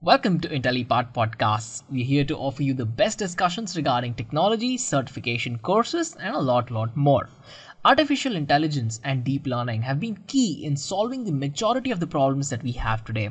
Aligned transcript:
Welcome 0.00 0.38
to 0.42 0.48
Intellipaat 0.48 1.12
Podcasts. 1.12 1.82
We're 1.90 2.04
here 2.04 2.24
to 2.26 2.36
offer 2.36 2.62
you 2.62 2.72
the 2.72 2.86
best 2.86 3.18
discussions 3.18 3.76
regarding 3.76 4.14
technology, 4.14 4.76
certification 4.76 5.58
courses, 5.58 6.14
and 6.20 6.36
a 6.36 6.38
lot, 6.38 6.70
lot 6.70 6.96
more. 6.96 7.28
Artificial 7.84 8.36
intelligence 8.36 9.00
and 9.02 9.24
deep 9.24 9.44
learning 9.44 9.82
have 9.82 9.98
been 9.98 10.22
key 10.28 10.64
in 10.64 10.76
solving 10.76 11.24
the 11.24 11.32
majority 11.32 11.90
of 11.90 11.98
the 11.98 12.06
problems 12.06 12.48
that 12.50 12.62
we 12.62 12.70
have 12.70 13.04
today. 13.04 13.30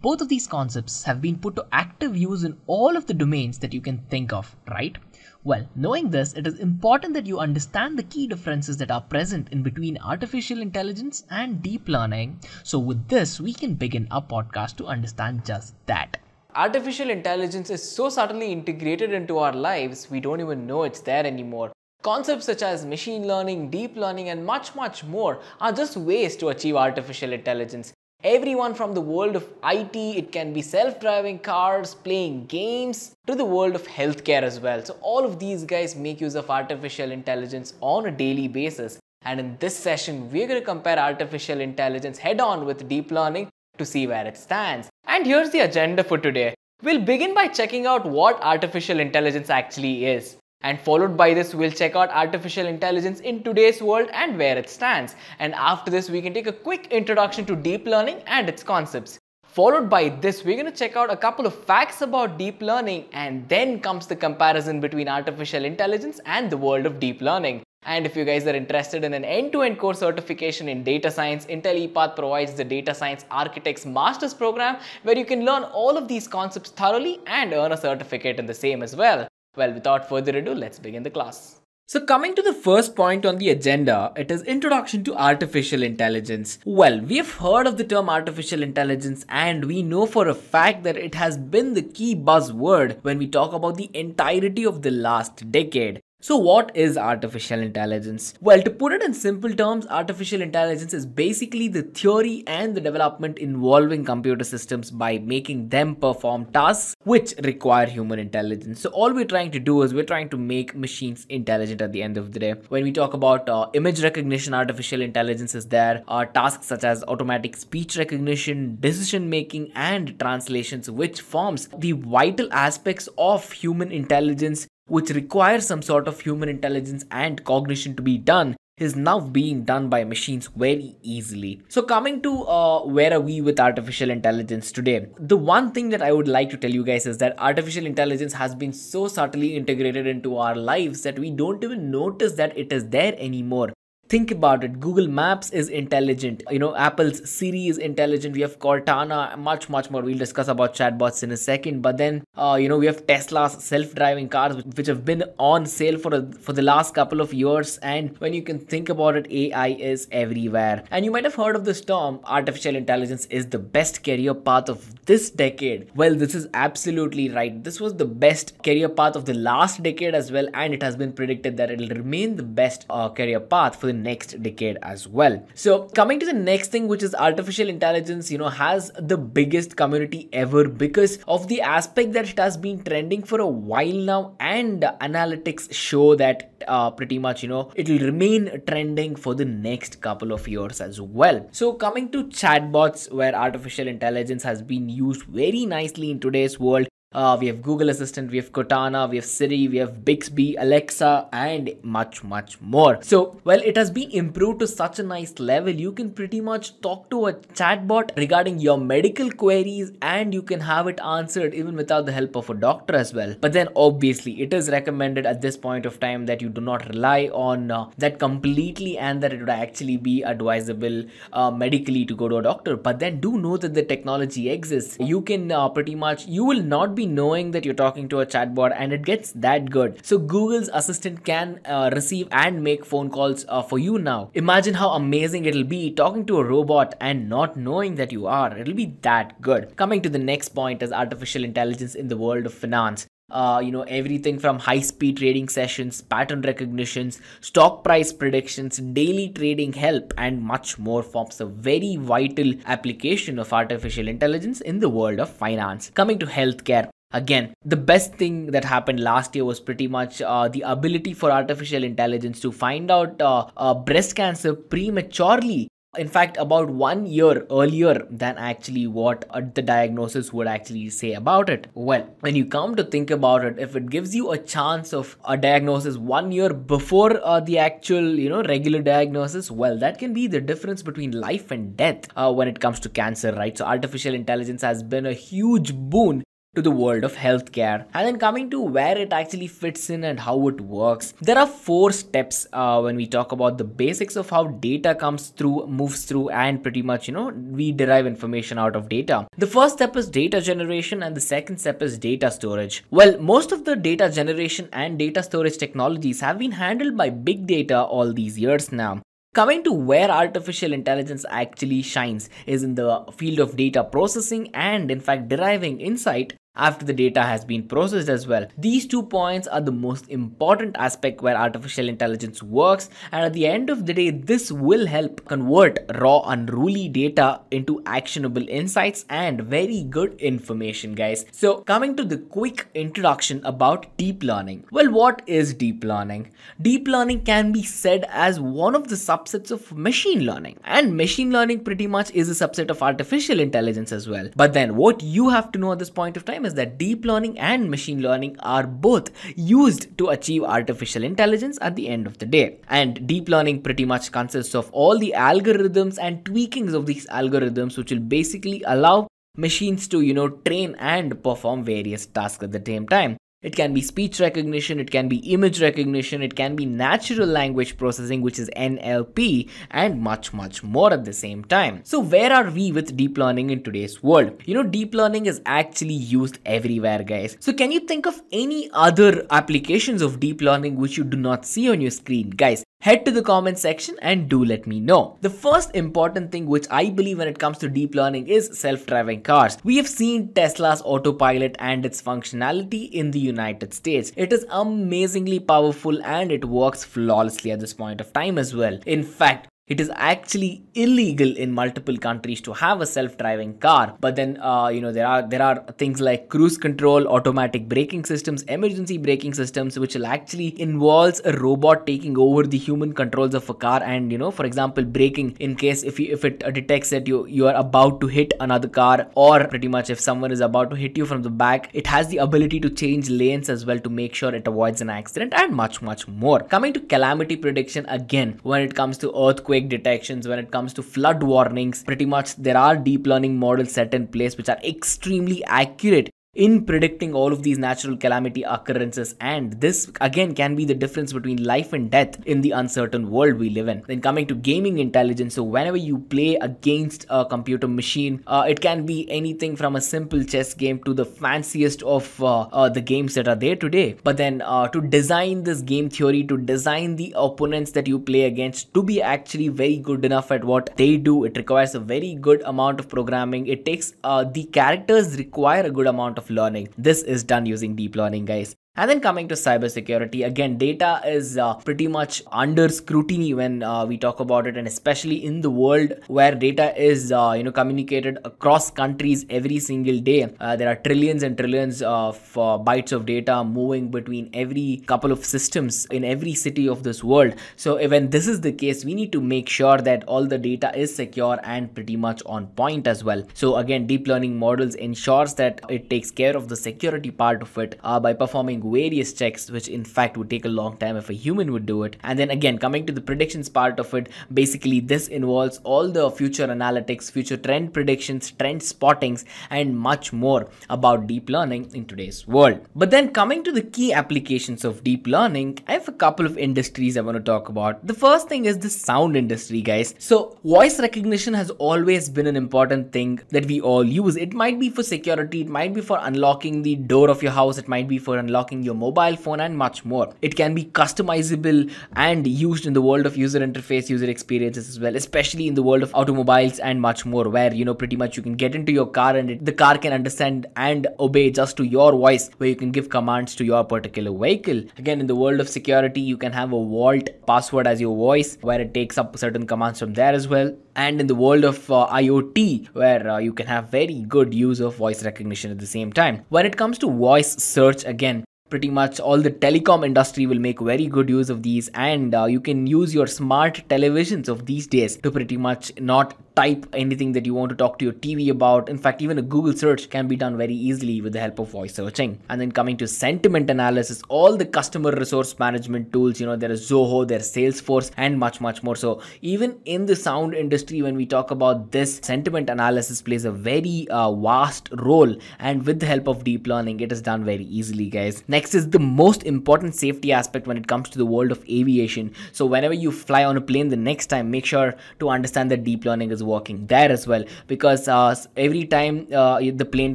Both 0.00 0.22
of 0.22 0.30
these 0.30 0.46
concepts 0.46 1.02
have 1.02 1.20
been 1.20 1.38
put 1.38 1.56
to 1.56 1.66
active 1.72 2.16
use 2.16 2.42
in 2.42 2.56
all 2.66 2.96
of 2.96 3.04
the 3.04 3.12
domains 3.12 3.58
that 3.58 3.74
you 3.74 3.82
can 3.82 3.98
think 4.08 4.32
of, 4.32 4.56
right? 4.66 4.96
Well, 5.44 5.68
knowing 5.76 6.10
this, 6.10 6.32
it 6.34 6.48
is 6.48 6.58
important 6.58 7.14
that 7.14 7.26
you 7.26 7.38
understand 7.38 7.96
the 7.96 8.02
key 8.02 8.26
differences 8.26 8.76
that 8.78 8.90
are 8.90 9.00
present 9.00 9.48
in 9.50 9.62
between 9.62 9.96
artificial 9.98 10.60
intelligence 10.60 11.24
and 11.30 11.62
deep 11.62 11.88
learning. 11.88 12.40
So, 12.64 12.80
with 12.80 13.08
this, 13.08 13.40
we 13.40 13.54
can 13.54 13.74
begin 13.74 14.08
our 14.10 14.20
podcast 14.20 14.76
to 14.78 14.86
understand 14.86 15.46
just 15.46 15.74
that. 15.86 16.16
Artificial 16.56 17.08
intelligence 17.08 17.70
is 17.70 17.88
so 17.88 18.08
subtly 18.08 18.50
integrated 18.50 19.12
into 19.12 19.38
our 19.38 19.52
lives, 19.52 20.10
we 20.10 20.18
don't 20.18 20.40
even 20.40 20.66
know 20.66 20.82
it's 20.82 21.00
there 21.00 21.24
anymore. 21.24 21.72
Concepts 22.02 22.46
such 22.46 22.62
as 22.62 22.84
machine 22.84 23.26
learning, 23.28 23.70
deep 23.70 23.96
learning, 23.96 24.28
and 24.30 24.44
much, 24.44 24.74
much 24.74 25.04
more 25.04 25.40
are 25.60 25.72
just 25.72 25.96
ways 25.96 26.36
to 26.36 26.48
achieve 26.48 26.74
artificial 26.74 27.32
intelligence. 27.32 27.92
Everyone 28.24 28.74
from 28.74 28.94
the 28.94 29.00
world 29.00 29.36
of 29.36 29.48
IT, 29.62 29.94
it 29.94 30.32
can 30.32 30.52
be 30.52 30.60
self 30.60 30.98
driving 30.98 31.38
cars, 31.38 31.94
playing 31.94 32.46
games, 32.46 33.14
to 33.28 33.36
the 33.36 33.44
world 33.44 33.76
of 33.76 33.86
healthcare 33.86 34.42
as 34.42 34.58
well. 34.58 34.84
So, 34.84 34.96
all 35.02 35.24
of 35.24 35.38
these 35.38 35.62
guys 35.62 35.94
make 35.94 36.20
use 36.20 36.34
of 36.34 36.50
artificial 36.50 37.12
intelligence 37.12 37.74
on 37.80 38.06
a 38.06 38.10
daily 38.10 38.48
basis. 38.48 38.98
And 39.22 39.38
in 39.38 39.56
this 39.60 39.76
session, 39.76 40.28
we're 40.32 40.48
going 40.48 40.58
to 40.58 40.66
compare 40.66 40.98
artificial 40.98 41.60
intelligence 41.60 42.18
head 42.18 42.40
on 42.40 42.66
with 42.66 42.88
deep 42.88 43.12
learning 43.12 43.50
to 43.76 43.84
see 43.84 44.08
where 44.08 44.26
it 44.26 44.36
stands. 44.36 44.90
And 45.06 45.24
here's 45.24 45.50
the 45.50 45.60
agenda 45.60 46.02
for 46.02 46.18
today. 46.18 46.54
We'll 46.82 47.04
begin 47.04 47.34
by 47.34 47.46
checking 47.46 47.86
out 47.86 48.04
what 48.04 48.42
artificial 48.42 48.98
intelligence 48.98 49.48
actually 49.48 50.06
is. 50.06 50.38
And 50.60 50.80
followed 50.80 51.16
by 51.16 51.34
this, 51.34 51.54
we'll 51.54 51.70
check 51.70 51.94
out 51.94 52.10
artificial 52.10 52.66
intelligence 52.66 53.20
in 53.20 53.44
today's 53.44 53.80
world 53.80 54.08
and 54.12 54.36
where 54.36 54.58
it 54.58 54.68
stands. 54.68 55.14
And 55.38 55.54
after 55.54 55.90
this, 55.90 56.10
we 56.10 56.20
can 56.20 56.34
take 56.34 56.48
a 56.48 56.52
quick 56.52 56.88
introduction 56.90 57.46
to 57.46 57.54
deep 57.54 57.86
learning 57.86 58.22
and 58.26 58.48
its 58.48 58.64
concepts. 58.64 59.18
Followed 59.46 59.88
by 59.88 60.08
this, 60.08 60.44
we're 60.44 60.60
going 60.60 60.72
to 60.72 60.78
check 60.78 60.96
out 60.96 61.12
a 61.12 61.16
couple 61.16 61.46
of 61.46 61.54
facts 61.54 62.02
about 62.02 62.38
deep 62.38 62.60
learning 62.60 63.06
and 63.12 63.48
then 63.48 63.80
comes 63.80 64.06
the 64.06 64.16
comparison 64.16 64.80
between 64.80 65.08
artificial 65.08 65.64
intelligence 65.64 66.20
and 66.26 66.50
the 66.50 66.56
world 66.56 66.86
of 66.86 67.00
deep 67.00 67.22
learning. 67.22 67.62
And 67.84 68.04
if 68.04 68.16
you 68.16 68.24
guys 68.24 68.46
are 68.46 68.54
interested 68.54 69.04
in 69.04 69.14
an 69.14 69.24
end-to-end 69.24 69.78
course 69.78 70.00
certification 70.00 70.68
in 70.68 70.82
data 70.82 71.10
science, 71.10 71.46
Intellipaat 71.46 72.16
provides 72.16 72.54
the 72.54 72.64
Data 72.64 72.94
Science 72.94 73.24
Architects 73.30 73.86
Masters 73.86 74.34
program 74.34 74.78
where 75.04 75.16
you 75.16 75.24
can 75.24 75.44
learn 75.44 75.62
all 75.62 75.96
of 75.96 76.08
these 76.08 76.26
concepts 76.28 76.70
thoroughly 76.70 77.20
and 77.26 77.52
earn 77.52 77.72
a 77.72 77.76
certificate 77.76 78.38
in 78.38 78.46
the 78.46 78.54
same 78.54 78.82
as 78.82 78.96
well. 78.96 79.28
Well, 79.58 79.72
without 79.72 80.08
further 80.08 80.38
ado, 80.38 80.54
let's 80.54 80.78
begin 80.78 81.02
the 81.02 81.10
class. 81.10 81.60
So 81.88 82.04
coming 82.04 82.36
to 82.36 82.42
the 82.42 82.52
first 82.52 82.94
point 82.94 83.26
on 83.26 83.38
the 83.38 83.48
agenda, 83.48 84.12
it 84.14 84.30
is 84.30 84.42
introduction 84.42 85.02
to 85.04 85.16
artificial 85.16 85.82
intelligence. 85.82 86.58
Well, 86.64 87.00
we 87.00 87.16
have 87.16 87.32
heard 87.32 87.66
of 87.66 87.76
the 87.76 87.82
term 87.82 88.08
artificial 88.08 88.62
intelligence 88.62 89.24
and 89.28 89.64
we 89.64 89.82
know 89.82 90.06
for 90.06 90.28
a 90.28 90.34
fact 90.34 90.84
that 90.84 90.96
it 90.96 91.16
has 91.16 91.36
been 91.36 91.74
the 91.74 91.82
key 91.82 92.14
buzzword 92.14 93.02
when 93.02 93.18
we 93.18 93.26
talk 93.26 93.52
about 93.52 93.78
the 93.78 93.90
entirety 93.94 94.64
of 94.64 94.82
the 94.82 94.92
last 94.92 95.50
decade. 95.50 96.00
So, 96.20 96.36
what 96.36 96.72
is 96.74 96.98
artificial 96.98 97.60
intelligence? 97.60 98.34
Well, 98.40 98.60
to 98.62 98.70
put 98.72 98.92
it 98.92 99.04
in 99.04 99.14
simple 99.14 99.54
terms, 99.54 99.86
artificial 99.86 100.42
intelligence 100.42 100.92
is 100.92 101.06
basically 101.06 101.68
the 101.68 101.82
theory 101.82 102.42
and 102.48 102.74
the 102.74 102.80
development 102.80 103.38
involving 103.38 104.04
computer 104.04 104.42
systems 104.42 104.90
by 104.90 105.18
making 105.18 105.68
them 105.68 105.94
perform 105.94 106.46
tasks 106.46 106.96
which 107.04 107.34
require 107.44 107.86
human 107.86 108.18
intelligence. 108.18 108.80
So, 108.80 108.90
all 108.90 109.14
we're 109.14 109.26
trying 109.26 109.52
to 109.52 109.60
do 109.60 109.80
is 109.82 109.94
we're 109.94 110.02
trying 110.02 110.28
to 110.30 110.36
make 110.36 110.74
machines 110.74 111.24
intelligent 111.28 111.80
at 111.82 111.92
the 111.92 112.02
end 112.02 112.18
of 112.18 112.32
the 112.32 112.40
day. 112.40 112.54
When 112.68 112.82
we 112.82 112.90
talk 112.90 113.14
about 113.14 113.48
uh, 113.48 113.68
image 113.74 114.02
recognition, 114.02 114.54
artificial 114.54 115.02
intelligence 115.02 115.54
is 115.54 115.66
there. 115.66 116.02
Uh, 116.08 116.24
tasks 116.24 116.66
such 116.66 116.82
as 116.82 117.04
automatic 117.04 117.56
speech 117.56 117.96
recognition, 117.96 118.76
decision 118.80 119.30
making, 119.30 119.70
and 119.76 120.18
translations, 120.18 120.90
which 120.90 121.20
forms 121.20 121.68
the 121.78 121.92
vital 121.92 122.52
aspects 122.52 123.08
of 123.16 123.52
human 123.52 123.92
intelligence 123.92 124.66
which 124.88 125.10
requires 125.10 125.66
some 125.66 125.82
sort 125.82 126.08
of 126.08 126.20
human 126.20 126.48
intelligence 126.48 127.04
and 127.10 127.44
cognition 127.44 127.94
to 127.96 128.02
be 128.02 128.18
done 128.18 128.56
is 128.78 128.94
now 128.94 129.18
being 129.18 129.64
done 129.64 129.88
by 129.88 130.04
machines 130.04 130.48
very 130.56 130.96
easily. 131.02 131.60
So 131.68 131.82
coming 131.82 132.22
to 132.22 132.44
uh, 132.44 132.84
where 132.84 133.12
are 133.12 133.20
we 133.20 133.40
with 133.40 133.58
artificial 133.60 134.10
intelligence 134.10 134.70
today? 134.72 135.06
The 135.18 135.36
one 135.36 135.72
thing 135.72 135.88
that 135.90 136.02
I 136.02 136.12
would 136.12 136.28
like 136.28 136.50
to 136.50 136.56
tell 136.56 136.70
you 136.70 136.84
guys 136.84 137.06
is 137.06 137.18
that 137.18 137.38
artificial 137.38 137.86
intelligence 137.86 138.32
has 138.34 138.54
been 138.54 138.72
so 138.72 139.08
subtly 139.08 139.56
integrated 139.56 140.06
into 140.06 140.36
our 140.36 140.54
lives 140.54 141.02
that 141.02 141.18
we 141.18 141.30
don't 141.30 141.62
even 141.64 141.90
notice 141.90 142.34
that 142.34 142.56
it 142.56 142.72
is 142.72 142.88
there 142.88 143.14
anymore 143.18 143.72
think 144.08 144.30
about 144.30 144.64
it. 144.64 144.80
Google 144.80 145.06
maps 145.06 145.50
is 145.50 145.68
intelligent. 145.68 146.42
You 146.50 146.58
know 146.58 146.74
apple's 146.74 147.28
siri 147.28 147.66
is 147.68 147.78
intelligent. 147.78 148.34
We 148.34 148.40
have 148.42 148.58
cortana 148.58 149.38
much 149.38 149.68
much 149.68 149.90
more. 149.90 150.02
We'll 150.02 150.18
discuss 150.18 150.48
about 150.48 150.74
chatbots 150.74 151.22
in 151.22 151.30
a 151.30 151.36
second. 151.36 151.82
But 151.82 151.98
then 151.98 152.24
uh, 152.36 152.58
you 152.60 152.68
know 152.68 152.78
we 152.78 152.86
have 152.86 153.06
tesla's 153.06 153.62
self-driving 153.62 154.28
cars 154.28 154.64
which 154.76 154.86
have 154.86 155.04
been 155.04 155.24
on 155.38 155.66
sale 155.66 155.98
for 155.98 156.14
a, 156.14 156.22
for 156.40 156.52
the 156.52 156.62
last 156.62 156.94
couple 156.94 157.20
of 157.20 157.34
years. 157.34 157.78
And 157.78 158.18
when 158.18 158.32
you 158.32 158.42
can 158.42 158.58
think 158.58 158.88
about 158.88 159.16
it 159.16 159.30
ai 159.30 159.68
is 159.68 160.08
everywhere. 160.10 160.84
And 160.90 161.04
you 161.04 161.10
might 161.10 161.24
have 161.24 161.34
heard 161.34 161.56
of 161.56 161.64
this 161.64 161.80
term 161.80 162.20
artificial 162.24 162.76
intelligence 162.76 163.26
is 163.26 163.46
the 163.46 163.58
best 163.58 164.02
career 164.04 164.34
path 164.34 164.68
of 164.68 165.04
this 165.06 165.30
decade. 165.30 165.90
Well 165.94 166.14
this 166.14 166.34
is 166.34 166.48
absolutely 166.54 167.28
right. 167.28 167.62
This 167.62 167.80
was 167.80 167.94
the 167.94 168.06
best 168.06 168.62
career 168.62 168.88
path 168.88 169.16
of 169.16 169.26
the 169.26 169.34
last 169.34 169.82
decade 169.82 170.14
as 170.14 170.32
well. 170.32 170.48
And 170.54 170.72
it 170.72 170.82
has 170.82 170.96
been 170.96 171.12
predicted 171.12 171.56
that 171.58 171.70
it 171.70 171.78
will 171.78 171.88
remain 171.88 172.36
the 172.36 172.42
best 172.42 172.86
uh, 172.88 173.08
career 173.10 173.40
path 173.40 173.76
for 173.76 173.86
the 173.86 173.97
next 174.02 174.42
decade 174.42 174.78
as 174.82 175.06
well. 175.06 175.46
So 175.54 175.84
coming 176.00 176.20
to 176.20 176.26
the 176.26 176.32
next 176.32 176.70
thing, 176.70 176.88
which 176.88 177.02
is 177.02 177.14
artificial 177.14 177.68
intelligence, 177.68 178.30
you 178.30 178.38
know, 178.38 178.48
has 178.48 178.90
the 178.98 179.18
biggest 179.18 179.76
community 179.76 180.28
ever 180.32 180.68
because 180.68 181.18
of 181.26 181.48
the 181.48 181.60
aspect 181.60 182.12
that 182.12 182.28
it 182.28 182.38
has 182.38 182.56
been 182.56 182.82
trending 182.82 183.22
for 183.22 183.40
a 183.40 183.46
while 183.46 184.00
now 184.12 184.36
and 184.40 184.82
analytics 185.00 185.72
show 185.72 186.14
that 186.16 186.62
uh, 186.66 186.90
pretty 186.90 187.18
much, 187.18 187.42
you 187.42 187.48
know, 187.48 187.70
it 187.74 187.88
will 187.88 187.98
remain 187.98 188.62
trending 188.66 189.16
for 189.16 189.34
the 189.34 189.44
next 189.44 190.00
couple 190.00 190.32
of 190.32 190.46
years 190.48 190.80
as 190.80 191.00
well. 191.00 191.46
So 191.52 191.72
coming 191.72 192.10
to 192.12 192.24
chatbots 192.24 193.10
where 193.12 193.34
artificial 193.34 193.88
intelligence 193.88 194.42
has 194.42 194.62
been 194.62 194.88
used 194.88 195.22
very 195.22 195.66
nicely 195.66 196.10
in 196.10 196.20
today's 196.20 196.58
world 196.58 196.88
uh, 197.12 197.38
we 197.40 197.46
have 197.46 197.62
Google 197.62 197.88
Assistant, 197.88 198.30
we 198.30 198.36
have 198.36 198.52
Cortana, 198.52 199.08
we 199.08 199.16
have 199.16 199.24
Siri, 199.24 199.66
we 199.66 199.78
have 199.78 200.04
Bixby, 200.04 200.56
Alexa, 200.56 201.26
and 201.32 201.74
much, 201.82 202.22
much 202.22 202.60
more. 202.60 202.98
So, 203.02 203.40
well, 203.44 203.60
it 203.64 203.78
has 203.78 203.90
been 203.90 204.10
improved 204.10 204.60
to 204.60 204.66
such 204.66 204.98
a 204.98 205.02
nice 205.02 205.38
level. 205.38 205.72
You 205.72 205.92
can 205.92 206.12
pretty 206.12 206.42
much 206.42 206.78
talk 206.82 207.08
to 207.08 207.28
a 207.28 207.32
chatbot 207.32 208.14
regarding 208.18 208.58
your 208.58 208.76
medical 208.76 209.30
queries 209.30 209.92
and 210.02 210.34
you 210.34 210.42
can 210.42 210.60
have 210.60 210.86
it 210.86 211.00
answered 211.00 211.54
even 211.54 211.76
without 211.76 212.04
the 212.04 212.12
help 212.12 212.36
of 212.36 212.50
a 212.50 212.54
doctor 212.54 212.94
as 212.94 213.14
well. 213.14 213.34
But 213.40 213.54
then, 213.54 213.68
obviously, 213.74 214.42
it 214.42 214.52
is 214.52 214.68
recommended 214.68 215.24
at 215.24 215.40
this 215.40 215.56
point 215.56 215.86
of 215.86 215.98
time 216.00 216.26
that 216.26 216.42
you 216.42 216.50
do 216.50 216.60
not 216.60 216.86
rely 216.90 217.30
on 217.32 217.70
uh, 217.70 217.88
that 217.96 218.18
completely 218.18 218.98
and 218.98 219.22
that 219.22 219.32
it 219.32 219.40
would 219.40 219.48
actually 219.48 219.96
be 219.96 220.22
advisable 220.24 221.04
uh, 221.32 221.50
medically 221.50 222.04
to 222.04 222.14
go 222.14 222.28
to 222.28 222.36
a 222.36 222.42
doctor. 222.42 222.76
But 222.76 222.98
then, 222.98 223.18
do 223.18 223.38
know 223.38 223.56
that 223.56 223.72
the 223.72 223.82
technology 223.82 224.50
exists. 224.50 224.98
You 225.00 225.22
can 225.22 225.50
uh, 225.50 225.70
pretty 225.70 225.94
much, 225.94 226.26
you 226.26 226.44
will 226.44 226.62
not 226.62 226.97
be 226.98 227.06
knowing 227.06 227.52
that 227.52 227.64
you're 227.64 227.80
talking 227.80 228.08
to 228.08 228.20
a 228.20 228.26
chatbot 228.26 228.74
and 228.76 228.92
it 228.92 229.02
gets 229.02 229.32
that 229.32 229.70
good. 229.70 230.04
So 230.04 230.18
Google's 230.18 230.70
assistant 230.72 231.24
can 231.24 231.60
uh, 231.64 231.90
receive 231.94 232.28
and 232.30 232.62
make 232.62 232.84
phone 232.84 233.10
calls 233.10 233.44
uh, 233.48 233.62
for 233.62 233.78
you 233.78 233.98
now. 233.98 234.30
Imagine 234.34 234.74
how 234.74 234.90
amazing 234.90 235.44
it'll 235.44 235.64
be 235.64 235.90
talking 235.90 236.26
to 236.26 236.38
a 236.38 236.44
robot 236.44 236.94
and 237.00 237.28
not 237.28 237.56
knowing 237.56 237.94
that 237.96 238.12
you 238.12 238.26
are. 238.26 238.56
It'll 238.56 238.74
be 238.74 238.96
that 239.02 239.40
good. 239.40 239.76
Coming 239.76 240.02
to 240.02 240.08
the 240.08 240.18
next 240.18 240.50
point 240.50 240.82
is 240.82 240.92
artificial 240.92 241.44
intelligence 241.44 241.94
in 241.94 242.08
the 242.08 242.16
world 242.16 242.46
of 242.46 242.54
finance. 242.54 243.06
Uh, 243.30 243.60
you 243.62 243.70
know 243.70 243.82
everything 243.82 244.38
from 244.38 244.58
high 244.58 244.80
speed 244.80 245.18
trading 245.18 245.50
sessions 245.50 246.00
pattern 246.00 246.40
recognitions 246.40 247.20
stock 247.42 247.84
price 247.84 248.10
predictions 248.10 248.78
daily 248.78 249.28
trading 249.28 249.74
help 249.74 250.14
and 250.16 250.42
much 250.42 250.78
more 250.78 251.02
forms 251.02 251.38
a 251.42 251.44
very 251.44 251.96
vital 251.96 252.54
application 252.64 253.38
of 253.38 253.52
artificial 253.52 254.08
intelligence 254.08 254.62
in 254.62 254.80
the 254.80 254.88
world 254.88 255.20
of 255.20 255.28
finance 255.28 255.90
coming 255.90 256.18
to 256.18 256.24
healthcare 256.24 256.88
Again, 257.12 257.54
the 257.64 257.76
best 257.76 258.14
thing 258.16 258.50
that 258.50 258.64
happened 258.64 259.00
last 259.00 259.34
year 259.34 259.44
was 259.44 259.60
pretty 259.60 259.88
much 259.88 260.20
uh, 260.20 260.48
the 260.48 260.60
ability 260.60 261.14
for 261.14 261.30
artificial 261.30 261.82
intelligence 261.82 262.38
to 262.40 262.52
find 262.52 262.90
out 262.90 263.20
uh, 263.22 263.46
uh, 263.56 263.72
breast 263.72 264.14
cancer 264.14 264.54
prematurely 264.54 265.68
in 265.96 266.06
fact 266.06 266.36
about 266.36 266.68
one 266.68 267.06
year 267.06 267.46
earlier 267.50 268.06
than 268.10 268.36
actually 268.36 268.86
what 268.86 269.24
uh, 269.30 269.40
the 269.54 269.62
diagnosis 269.62 270.32
would 270.34 270.46
actually 270.46 270.90
say 270.90 271.14
about 271.14 271.48
it. 271.48 271.66
Well, 271.74 272.14
when 272.20 272.36
you 272.36 272.44
come 272.44 272.76
to 272.76 272.84
think 272.84 273.10
about 273.10 273.44
it, 273.44 273.58
if 273.58 273.74
it 273.74 273.88
gives 273.88 274.14
you 274.14 274.30
a 274.30 274.38
chance 274.38 274.92
of 274.92 275.16
a 275.26 275.36
diagnosis 275.36 275.96
one 275.96 276.30
year 276.30 276.52
before 276.52 277.18
uh, 277.24 277.40
the 277.40 277.58
actual, 277.58 278.18
you 278.18 278.28
know, 278.28 278.42
regular 278.42 278.82
diagnosis, 278.82 279.50
well, 279.50 279.78
that 279.78 279.98
can 279.98 280.12
be 280.12 280.26
the 280.26 280.42
difference 280.42 280.82
between 280.82 281.12
life 281.12 281.50
and 281.50 281.74
death 281.76 282.06
uh, 282.16 282.30
when 282.32 282.48
it 282.48 282.60
comes 282.60 282.78
to 282.80 282.90
cancer, 282.90 283.32
right? 283.32 283.56
So 283.56 283.64
artificial 283.64 284.14
intelligence 284.14 284.60
has 284.60 284.82
been 284.82 285.06
a 285.06 285.14
huge 285.14 285.74
boon 285.74 286.22
to 286.58 286.62
the 286.62 286.76
world 286.82 287.04
of 287.04 287.14
healthcare. 287.14 287.86
And 287.94 288.06
then 288.06 288.18
coming 288.18 288.50
to 288.50 288.60
where 288.60 288.98
it 288.98 289.12
actually 289.12 289.46
fits 289.46 289.90
in 289.90 290.02
and 290.02 290.18
how 290.18 290.36
it 290.48 290.60
works, 290.60 291.14
there 291.20 291.38
are 291.38 291.46
four 291.46 291.92
steps 291.92 292.46
uh, 292.52 292.80
when 292.80 292.96
we 292.96 293.06
talk 293.06 293.32
about 293.32 293.58
the 293.58 293.64
basics 293.64 294.16
of 294.16 294.30
how 294.30 294.44
data 294.68 294.94
comes 294.94 295.28
through, 295.28 295.66
moves 295.68 296.04
through, 296.04 296.30
and 296.30 296.62
pretty 296.62 296.82
much, 296.82 297.06
you 297.08 297.14
know, 297.14 297.28
we 297.28 297.70
derive 297.70 298.06
information 298.06 298.58
out 298.58 298.74
of 298.74 298.88
data. 298.88 299.26
The 299.36 299.46
first 299.46 299.76
step 299.76 299.96
is 299.96 300.08
data 300.08 300.40
generation, 300.40 301.02
and 301.02 301.16
the 301.16 301.20
second 301.20 301.58
step 301.58 301.80
is 301.80 301.96
data 301.96 302.30
storage. 302.30 302.84
Well, 302.90 303.20
most 303.20 303.52
of 303.52 303.64
the 303.64 303.76
data 303.76 304.10
generation 304.10 304.68
and 304.72 304.98
data 304.98 305.22
storage 305.22 305.58
technologies 305.58 306.20
have 306.20 306.38
been 306.38 306.52
handled 306.52 306.96
by 306.96 307.10
big 307.10 307.46
data 307.46 307.82
all 307.82 308.12
these 308.12 308.38
years 308.38 308.72
now. 308.72 309.02
Coming 309.34 309.62
to 309.64 309.72
where 309.72 310.10
artificial 310.10 310.72
intelligence 310.72 311.24
actually 311.28 311.82
shines 311.82 312.28
is 312.46 312.62
in 312.62 312.74
the 312.74 313.04
field 313.16 313.38
of 313.38 313.56
data 313.56 313.84
processing 313.84 314.50
and, 314.54 314.90
in 314.90 315.00
fact, 315.00 315.28
deriving 315.28 315.80
insight 315.80 316.32
after 316.58 316.84
the 316.84 316.92
data 316.92 317.22
has 317.22 317.44
been 317.44 317.62
processed 317.62 318.08
as 318.08 318.26
well. 318.26 318.46
These 318.58 318.86
two 318.86 319.02
points 319.02 319.46
are 319.46 319.60
the 319.60 319.72
most 319.72 320.08
important 320.08 320.76
aspect 320.78 321.22
where 321.22 321.36
artificial 321.36 321.88
intelligence 321.88 322.42
works 322.42 322.90
and 323.12 323.24
at 323.24 323.32
the 323.32 323.46
end 323.46 323.70
of 323.70 323.86
the 323.86 323.94
day 323.94 324.10
this 324.10 324.50
will 324.50 324.86
help 324.86 325.24
convert 325.26 325.78
raw 325.94 326.20
unruly 326.26 326.88
data 326.88 327.40
into 327.50 327.82
actionable 327.86 328.46
insights 328.48 329.04
and 329.08 329.42
very 329.42 329.84
good 329.84 330.20
information 330.20 330.94
guys. 330.94 331.24
So 331.30 331.58
coming 331.60 331.96
to 331.96 332.04
the 332.04 332.18
quick 332.18 332.66
introduction 332.74 333.40
about 333.44 333.96
deep 333.96 334.22
learning. 334.22 334.64
Well 334.72 334.90
what 334.90 335.22
is 335.26 335.54
deep 335.54 335.84
learning? 335.84 336.30
Deep 336.60 336.88
learning 336.88 337.24
can 337.24 337.52
be 337.52 337.62
said 337.62 338.04
as 338.10 338.40
one 338.40 338.74
of 338.74 338.88
the 338.88 338.96
subsets 338.96 339.50
of 339.50 339.72
machine 339.72 340.24
learning 340.24 340.58
and 340.64 340.96
machine 340.96 341.30
learning 341.30 341.62
pretty 341.64 341.86
much 341.86 342.10
is 342.12 342.28
a 342.28 342.48
subset 342.48 342.70
of 342.70 342.82
artificial 342.82 343.38
intelligence 343.38 343.92
as 343.92 344.08
well. 344.08 344.28
But 344.34 344.52
then 344.52 344.76
what 344.76 345.02
you 345.02 345.28
have 345.28 345.52
to 345.52 345.58
know 345.58 345.72
at 345.72 345.78
this 345.78 345.90
point 345.90 346.16
of 346.16 346.24
time 346.24 346.44
is 346.48 346.54
that 346.54 346.78
deep 346.78 347.04
learning 347.04 347.38
and 347.38 347.70
machine 347.70 348.02
learning 348.02 348.36
are 348.40 348.66
both 348.66 349.10
used 349.36 349.86
to 349.98 350.08
achieve 350.08 350.42
artificial 350.42 351.04
intelligence 351.04 351.58
at 351.60 351.76
the 351.76 351.88
end 351.88 352.06
of 352.06 352.18
the 352.18 352.26
day. 352.26 352.60
And 352.68 353.06
deep 353.06 353.28
learning 353.28 353.62
pretty 353.62 353.84
much 353.84 354.10
consists 354.10 354.54
of 354.54 354.70
all 354.72 354.98
the 354.98 355.14
algorithms 355.16 355.98
and 356.00 356.24
tweakings 356.24 356.74
of 356.74 356.86
these 356.86 357.06
algorithms, 357.06 357.78
which 357.78 357.92
will 357.92 358.00
basically 358.00 358.62
allow 358.66 359.08
machines 359.36 359.86
to, 359.88 360.00
you 360.00 360.14
know, 360.14 360.28
train 360.28 360.74
and 360.80 361.22
perform 361.22 361.64
various 361.64 362.06
tasks 362.06 362.42
at 362.42 362.52
the 362.52 362.62
same 362.66 362.88
time. 362.88 363.16
It 363.40 363.54
can 363.54 363.72
be 363.72 363.82
speech 363.82 364.18
recognition, 364.18 364.80
it 364.80 364.90
can 364.90 365.08
be 365.08 365.18
image 365.32 365.62
recognition, 365.62 366.22
it 366.22 366.34
can 366.34 366.56
be 366.56 366.66
natural 366.66 367.28
language 367.28 367.76
processing, 367.76 368.20
which 368.20 368.36
is 368.36 368.50
NLP, 368.56 369.48
and 369.70 370.02
much, 370.02 370.32
much 370.32 370.64
more 370.64 370.92
at 370.92 371.04
the 371.04 371.12
same 371.12 371.44
time. 371.44 371.82
So, 371.84 372.00
where 372.00 372.32
are 372.32 372.50
we 372.50 372.72
with 372.72 372.96
deep 372.96 373.16
learning 373.16 373.50
in 373.50 373.62
today's 373.62 374.02
world? 374.02 374.42
You 374.44 374.54
know, 374.54 374.64
deep 374.64 374.92
learning 374.92 375.26
is 375.26 375.40
actually 375.46 375.94
used 375.94 376.40
everywhere, 376.44 377.04
guys. 377.04 377.36
So, 377.38 377.52
can 377.52 377.70
you 377.70 377.78
think 377.78 378.06
of 378.06 378.20
any 378.32 378.70
other 378.72 379.24
applications 379.30 380.02
of 380.02 380.18
deep 380.18 380.40
learning 380.40 380.74
which 380.74 380.96
you 380.96 381.04
do 381.04 381.16
not 381.16 381.46
see 381.46 381.70
on 381.70 381.80
your 381.80 381.92
screen? 381.92 382.30
Guys, 382.30 382.64
head 382.80 383.04
to 383.04 383.10
the 383.10 383.22
comment 383.22 383.58
section 383.58 383.96
and 384.00 384.28
do 384.28 384.44
let 384.44 384.66
me 384.66 384.78
know. 384.78 385.18
The 385.20 385.30
first 385.30 385.74
important 385.74 386.30
thing 386.30 386.46
which 386.46 386.66
I 386.70 386.90
believe 386.90 387.18
when 387.18 387.28
it 387.28 387.38
comes 387.38 387.58
to 387.58 387.68
deep 387.68 387.94
learning 387.94 388.28
is 388.28 388.58
self-driving 388.58 389.22
cars. 389.22 389.58
We 389.64 389.76
have 389.76 389.88
seen 389.88 390.32
Tesla's 390.32 390.80
autopilot 390.84 391.56
and 391.58 391.84
its 391.84 392.00
functionality 392.00 392.90
in 392.90 393.10
the 393.10 393.18
United 393.18 393.74
States. 393.74 394.12
It 394.16 394.32
is 394.32 394.46
amazingly 394.48 395.40
powerful 395.40 396.02
and 396.04 396.30
it 396.30 396.44
works 396.44 396.84
flawlessly 396.84 397.50
at 397.50 397.60
this 397.60 397.74
point 397.74 398.00
of 398.00 398.12
time 398.12 398.38
as 398.38 398.54
well. 398.54 398.78
In 398.86 399.02
fact, 399.02 399.47
it 399.68 399.80
is 399.80 399.90
actually 399.94 400.62
illegal 400.74 401.36
in 401.36 401.52
multiple 401.52 401.96
countries 401.96 402.40
to 402.42 402.52
have 402.52 402.80
a 402.80 402.86
self-driving 402.86 403.58
car. 403.58 403.94
But 404.00 404.16
then 404.16 404.38
uh, 404.40 404.68
you 404.68 404.80
know 404.80 404.92
there 404.92 405.06
are 405.06 405.22
there 405.22 405.42
are 405.42 405.64
things 405.78 406.00
like 406.00 406.28
cruise 406.28 406.56
control 406.56 407.06
automatic 407.08 407.68
braking 407.68 408.04
systems 408.04 408.42
emergency 408.44 408.98
braking 408.98 409.34
systems 409.34 409.78
which 409.78 409.94
will 409.94 410.06
actually 410.06 410.60
involves 410.60 411.20
a 411.24 411.32
robot 411.38 411.86
taking 411.86 412.16
over 412.18 412.44
the 412.44 412.58
human 412.58 412.92
controls 412.92 413.34
of 413.34 413.48
a 413.50 413.54
car 413.54 413.82
and 413.82 414.12
you 414.12 414.18
know 414.18 414.30
for 414.30 414.44
example 414.46 414.84
braking 414.84 415.36
in 415.40 415.54
case 415.56 415.82
if 415.82 416.00
you, 416.00 416.12
if 416.12 416.24
it 416.24 416.38
detects 416.54 416.90
that 416.90 417.06
you 417.06 417.26
you 417.26 417.46
are 417.46 417.54
about 417.54 418.00
to 418.00 418.06
hit 418.06 418.32
another 418.40 418.68
car 418.68 419.06
or 419.14 419.46
pretty 419.46 419.68
much 419.68 419.90
if 419.90 420.00
someone 420.00 420.30
is 420.30 420.40
about 420.40 420.70
to 420.70 420.76
hit 420.76 420.96
you 420.96 421.06
from 421.06 421.22
the 421.22 421.30
back 421.30 421.68
it 421.72 421.86
has 421.86 422.08
the 422.08 422.18
ability 422.18 422.60
to 422.60 422.70
change 422.70 423.10
lanes 423.10 423.48
as 423.48 423.66
well 423.66 423.78
to 423.78 423.90
make 423.90 424.14
sure 424.14 424.34
it 424.34 424.46
avoids 424.46 424.80
an 424.80 424.90
accident 424.90 425.32
and 425.34 425.52
much 425.52 425.82
much 425.82 426.06
more. 426.08 426.40
Coming 426.40 426.72
to 426.72 426.80
calamity 426.80 427.36
prediction 427.36 427.86
again 427.88 428.38
when 428.42 428.62
it 428.62 428.74
comes 428.74 428.98
to 428.98 429.12
earthquake 429.26 429.57
earthquake 429.58 429.68
detections, 429.68 430.28
when 430.28 430.38
it 430.38 430.50
comes 430.50 430.72
to 430.74 430.82
flood 430.82 431.22
warnings, 431.22 431.82
pretty 431.82 432.06
much 432.06 432.36
there 432.36 432.56
are 432.56 432.76
deep 432.76 433.06
learning 433.06 433.38
models 433.38 433.72
set 433.72 433.94
in 433.94 434.06
place 434.06 434.36
which 434.36 434.48
are 434.48 434.58
extremely 434.64 435.42
accurate 435.44 436.10
in 436.34 436.64
predicting 436.64 437.14
all 437.14 437.32
of 437.32 437.42
these 437.42 437.58
natural 437.58 437.96
calamity 437.96 438.42
occurrences. 438.42 439.14
And 439.20 439.60
this 439.60 439.90
again 440.00 440.34
can 440.34 440.54
be 440.54 440.64
the 440.64 440.74
difference 440.74 441.12
between 441.12 441.42
life 441.42 441.72
and 441.72 441.90
death 441.90 442.24
in 442.26 442.42
the 442.42 442.52
uncertain 442.52 443.10
world 443.10 443.38
we 443.38 443.50
live 443.50 443.68
in. 443.68 443.82
Then 443.86 444.00
coming 444.00 444.26
to 444.28 444.34
gaming 444.34 444.78
intelligence 444.78 445.34
so 445.34 445.42
whenever 445.42 445.76
you 445.76 445.98
play 445.98 446.36
against 446.36 447.06
a 447.08 447.24
computer 447.24 447.66
machine 447.66 448.22
uh, 448.26 448.44
it 448.48 448.60
can 448.60 448.86
be 448.86 449.10
anything 449.10 449.56
from 449.56 449.74
a 449.74 449.80
simple 449.80 450.22
chess 450.22 450.54
game 450.54 450.82
to 450.84 450.94
the 450.94 451.04
fanciest 451.04 451.82
of 451.82 452.22
uh, 452.22 452.40
uh, 452.40 452.68
the 452.68 452.80
games 452.80 453.14
that 453.14 453.26
are 453.26 453.36
there 453.36 453.56
today. 453.56 453.96
But 454.04 454.16
then 454.16 454.42
uh, 454.42 454.68
to 454.68 454.80
design 454.80 455.42
this 455.42 455.62
game 455.62 455.90
theory 455.90 456.24
to 456.24 456.36
design 456.36 456.96
the 456.96 457.14
opponents 457.16 457.72
that 457.72 457.88
you 457.88 457.98
play 457.98 458.24
against 458.24 458.72
to 458.74 458.82
be 458.82 459.02
actually 459.02 459.48
very 459.48 459.78
good 459.78 460.04
enough 460.04 460.30
at 460.30 460.44
what 460.44 460.76
they 460.76 460.96
do 460.96 461.24
it 461.24 461.36
requires 461.36 461.74
a 461.74 461.80
very 461.80 462.14
good 462.14 462.42
amount 462.42 462.78
of 462.78 462.88
programming. 462.88 463.46
It 463.46 463.64
takes 463.64 463.94
uh, 464.04 464.24
the 464.24 464.44
characters 464.44 465.18
require 465.18 465.64
a 465.64 465.70
good 465.70 465.86
amount 465.86 466.18
of 466.18 466.27
learning. 466.30 466.68
This 466.76 467.02
is 467.02 467.24
done 467.24 467.46
using 467.46 467.74
deep 467.74 467.96
learning, 467.96 468.24
guys. 468.26 468.56
And 468.78 468.88
then 468.88 469.00
coming 469.00 469.26
to 469.26 469.34
cybersecurity, 469.34 470.24
again, 470.24 470.56
data 470.56 471.02
is 471.04 471.36
uh, 471.36 471.54
pretty 471.54 471.88
much 471.88 472.22
under 472.30 472.68
scrutiny 472.68 473.34
when 473.34 473.64
uh, 473.64 473.84
we 473.84 473.98
talk 473.98 474.20
about 474.20 474.46
it, 474.46 474.56
and 474.56 474.68
especially 474.68 475.24
in 475.24 475.40
the 475.40 475.50
world 475.50 475.94
where 476.06 476.32
data 476.32 476.80
is, 476.80 477.10
uh, 477.10 477.34
you 477.36 477.42
know, 477.42 477.50
communicated 477.50 478.18
across 478.24 478.70
countries 478.70 479.26
every 479.30 479.58
single 479.58 479.98
day. 479.98 480.32
Uh, 480.38 480.54
there 480.54 480.68
are 480.68 480.76
trillions 480.76 481.24
and 481.24 481.36
trillions 481.36 481.82
of 481.82 482.18
uh, 482.38 482.56
bytes 482.56 482.92
of 482.92 483.04
data 483.04 483.42
moving 483.42 483.90
between 483.90 484.30
every 484.32 484.80
couple 484.86 485.10
of 485.10 485.24
systems 485.24 485.84
in 485.86 486.04
every 486.04 486.34
city 486.34 486.68
of 486.68 486.84
this 486.84 487.02
world. 487.02 487.34
So 487.56 487.84
when 487.88 488.10
this 488.10 488.28
is 488.28 488.42
the 488.42 488.52
case, 488.52 488.84
we 488.84 488.94
need 488.94 489.10
to 489.10 489.20
make 489.20 489.48
sure 489.48 489.78
that 489.78 490.04
all 490.04 490.24
the 490.24 490.38
data 490.38 490.70
is 490.78 490.94
secure 490.94 491.40
and 491.42 491.74
pretty 491.74 491.96
much 491.96 492.22
on 492.26 492.46
point 492.46 492.86
as 492.86 493.02
well. 493.02 493.26
So 493.34 493.56
again, 493.56 493.88
deep 493.88 494.06
learning 494.06 494.38
models 494.38 494.76
ensures 494.76 495.34
that 495.34 495.62
it 495.68 495.90
takes 495.90 496.12
care 496.12 496.36
of 496.36 496.46
the 496.46 496.54
security 496.54 497.10
part 497.10 497.42
of 497.42 497.58
it 497.58 497.76
uh, 497.82 497.98
by 497.98 498.12
performing 498.12 498.67
various 498.72 499.12
checks 499.12 499.50
which 499.50 499.68
in 499.68 499.84
fact 499.84 500.16
would 500.16 500.30
take 500.30 500.44
a 500.44 500.48
long 500.48 500.76
time 500.76 500.96
if 500.96 501.10
a 501.10 501.14
human 501.14 501.52
would 501.52 501.66
do 501.66 501.82
it. 501.82 501.96
And 502.02 502.18
then 502.18 502.30
again 502.30 502.58
coming 502.58 502.86
to 502.86 502.92
the 502.92 503.00
predictions 503.00 503.48
part 503.48 503.78
of 503.78 503.92
it 503.94 504.08
basically 504.32 504.80
this 504.80 505.08
involves 505.08 505.58
all 505.64 505.88
the 505.88 506.10
future 506.10 506.46
analytics 506.46 507.10
future 507.10 507.36
trend 507.36 507.72
predictions 507.72 508.30
trend 508.30 508.62
spottings 508.62 509.24
and 509.50 509.78
much 509.78 510.12
more 510.12 510.48
about 510.70 511.06
deep 511.06 511.28
learning 511.28 511.70
in 511.74 511.86
today's 511.86 512.26
world. 512.26 512.60
But 512.74 512.90
then 512.90 513.10
coming 513.10 513.44
to 513.44 513.52
the 513.52 513.62
key 513.62 513.92
applications 513.92 514.64
of 514.64 514.84
deep 514.84 515.06
learning 515.06 515.58
i 515.66 515.72
have 515.72 515.88
a 515.88 515.92
couple 515.92 516.26
of 516.26 516.38
industries 516.38 516.96
i 516.96 517.00
want 517.00 517.16
to 517.16 517.22
talk 517.22 517.48
about. 517.48 517.86
The 517.86 517.94
first 517.94 518.28
thing 518.28 518.44
is 518.44 518.58
the 518.58 518.70
sound 518.70 519.16
industry 519.16 519.62
guys. 519.62 519.94
So 519.98 520.38
voice 520.44 520.78
recognition 520.80 521.34
has 521.34 521.50
always 521.50 522.08
been 522.08 522.26
an 522.26 522.36
important 522.36 522.92
thing 522.92 523.20
that 523.30 523.46
we 523.46 523.60
all 523.60 523.84
use. 523.84 524.16
It 524.16 524.32
might 524.32 524.58
be 524.60 524.70
for 524.70 524.82
security 524.82 525.40
it 525.42 525.48
might 525.48 525.74
be 525.74 525.80
for 525.80 525.98
unlocking 526.00 526.62
the 526.62 526.76
door 526.76 527.10
of 527.10 527.22
your 527.22 527.32
house 527.32 527.58
it 527.58 527.68
might 527.68 527.88
be 527.88 527.98
for 527.98 528.18
unlocking 528.18 528.57
your 528.62 528.74
mobile 528.74 529.16
phone 529.16 529.40
and 529.40 529.56
much 529.56 529.84
more. 529.84 530.12
It 530.22 530.36
can 530.36 530.54
be 530.54 530.64
customizable 530.64 531.70
and 531.96 532.26
used 532.26 532.66
in 532.66 532.72
the 532.72 532.82
world 532.82 533.06
of 533.06 533.16
user 533.16 533.40
interface, 533.40 533.88
user 533.88 534.08
experiences 534.08 534.68
as 534.68 534.80
well, 534.80 534.96
especially 534.96 535.48
in 535.48 535.54
the 535.54 535.62
world 535.62 535.82
of 535.82 535.94
automobiles 535.94 536.58
and 536.58 536.80
much 536.80 537.04
more, 537.06 537.28
where 537.28 537.52
you 537.52 537.64
know 537.64 537.74
pretty 537.74 537.96
much 537.96 538.16
you 538.16 538.22
can 538.22 538.34
get 538.34 538.54
into 538.54 538.72
your 538.72 538.86
car 538.86 539.16
and 539.16 539.30
it, 539.30 539.44
the 539.44 539.52
car 539.52 539.78
can 539.78 539.92
understand 539.92 540.46
and 540.56 540.86
obey 540.98 541.30
just 541.30 541.56
to 541.56 541.64
your 541.64 541.92
voice, 541.92 542.30
where 542.38 542.48
you 542.48 542.56
can 542.56 542.70
give 542.70 542.88
commands 542.88 543.34
to 543.36 543.44
your 543.44 543.64
particular 543.64 544.16
vehicle. 544.16 544.62
Again, 544.76 545.00
in 545.00 545.06
the 545.06 545.16
world 545.16 545.40
of 545.40 545.48
security, 545.48 546.00
you 546.00 546.16
can 546.16 546.32
have 546.32 546.52
a 546.52 546.64
vault 546.64 547.08
password 547.26 547.66
as 547.66 547.80
your 547.80 547.96
voice, 547.96 548.38
where 548.40 548.60
it 548.60 548.74
takes 548.74 548.98
up 548.98 549.16
certain 549.18 549.46
commands 549.46 549.78
from 549.78 549.94
there 549.94 550.12
as 550.12 550.28
well. 550.28 550.56
And 550.76 551.00
in 551.00 551.08
the 551.08 551.14
world 551.14 551.44
of 551.44 551.70
uh, 551.70 551.88
IoT, 551.90 552.68
where 552.68 553.10
uh, 553.10 553.18
you 553.18 553.32
can 553.32 553.46
have 553.46 553.70
very 553.70 554.00
good 554.02 554.32
use 554.32 554.60
of 554.60 554.76
voice 554.76 555.04
recognition 555.04 555.50
at 555.50 555.58
the 555.58 555.66
same 555.66 555.92
time. 555.92 556.24
When 556.28 556.46
it 556.46 556.56
comes 556.56 556.78
to 556.78 556.90
voice 556.90 557.42
search, 557.42 557.84
again, 557.84 558.24
pretty 558.50 558.70
much 558.70 559.00
all 559.00 559.18
the 559.18 559.30
telecom 559.30 559.84
industry 559.84 560.26
will 560.26 560.38
make 560.38 560.60
very 560.60 560.86
good 560.86 561.08
use 561.08 561.30
of 561.30 561.42
these 561.42 561.68
and 561.74 562.14
uh, 562.14 562.24
you 562.24 562.40
can 562.40 562.66
use 562.66 562.94
your 562.94 563.06
smart 563.06 563.62
televisions 563.68 564.28
of 564.28 564.46
these 564.46 564.66
days 564.66 564.96
to 564.96 565.10
pretty 565.10 565.36
much 565.36 565.72
not 565.80 566.16
type 566.38 566.66
anything 566.72 567.10
that 567.12 567.26
you 567.26 567.34
want 567.34 567.50
to 567.50 567.56
talk 567.56 567.78
to 567.78 567.84
your 567.84 567.94
TV 567.94 568.30
about. 568.30 568.68
In 568.68 568.78
fact, 568.78 569.02
even 569.02 569.18
a 569.18 569.22
Google 569.22 569.54
search 569.62 569.90
can 569.90 570.06
be 570.06 570.14
done 570.14 570.36
very 570.36 570.54
easily 570.54 571.00
with 571.00 571.12
the 571.12 571.18
help 571.18 571.40
of 571.40 571.50
voice 571.50 571.74
searching. 571.74 572.20
And 572.28 572.40
then 572.40 572.52
coming 572.52 572.76
to 572.76 572.86
sentiment 572.86 573.50
analysis, 573.50 574.02
all 574.08 574.36
the 574.36 574.46
customer 574.46 574.92
resource 574.92 575.36
management 575.40 575.92
tools, 575.92 576.20
you 576.20 576.26
know, 576.26 576.36
there 576.36 576.52
is 576.52 576.70
Zoho, 576.70 577.08
there's 577.08 577.32
Salesforce, 577.32 577.90
and 577.96 578.16
much, 578.18 578.40
much 578.40 578.62
more. 578.62 578.76
So 578.76 579.02
even 579.20 579.58
in 579.64 579.86
the 579.86 579.96
sound 579.96 580.34
industry, 580.34 580.80
when 580.80 580.94
we 580.94 581.06
talk 581.06 581.32
about 581.32 581.72
this, 581.72 581.98
sentiment 582.04 582.50
analysis 582.50 583.02
plays 583.02 583.24
a 583.24 583.32
very 583.32 583.88
uh, 583.90 584.12
vast 584.12 584.68
role. 584.78 585.16
And 585.40 585.66
with 585.66 585.80
the 585.80 585.86
help 585.86 586.06
of 586.06 586.22
deep 586.22 586.46
learning, 586.46 586.78
it 586.78 586.92
is 586.92 587.02
done 587.02 587.24
very 587.24 587.46
easily, 587.46 587.88
guys. 587.88 588.22
Next 588.28 588.54
is 588.54 588.70
the 588.70 588.78
most 588.78 589.24
important 589.24 589.74
safety 589.74 590.12
aspect 590.12 590.46
when 590.46 590.56
it 590.56 590.68
comes 590.68 590.88
to 590.90 590.98
the 590.98 591.06
world 591.06 591.32
of 591.32 591.42
aviation. 591.48 592.12
So 592.30 592.46
whenever 592.46 592.74
you 592.74 592.92
fly 592.92 593.24
on 593.24 593.36
a 593.36 593.40
plane 593.40 593.70
the 593.70 593.76
next 593.76 594.06
time, 594.06 594.30
make 594.30 594.46
sure 594.46 594.76
to 595.00 595.08
understand 595.08 595.50
that 595.50 595.64
deep 595.64 595.84
learning 595.84 596.12
is 596.12 596.27
working 596.34 596.66
there 596.66 596.90
as 596.98 597.06
well. 597.06 597.24
Because 597.46 597.88
uh, 597.88 598.14
every 598.36 598.64
time 598.66 599.06
uh, 599.12 599.38
the 599.62 599.68
plane 599.74 599.94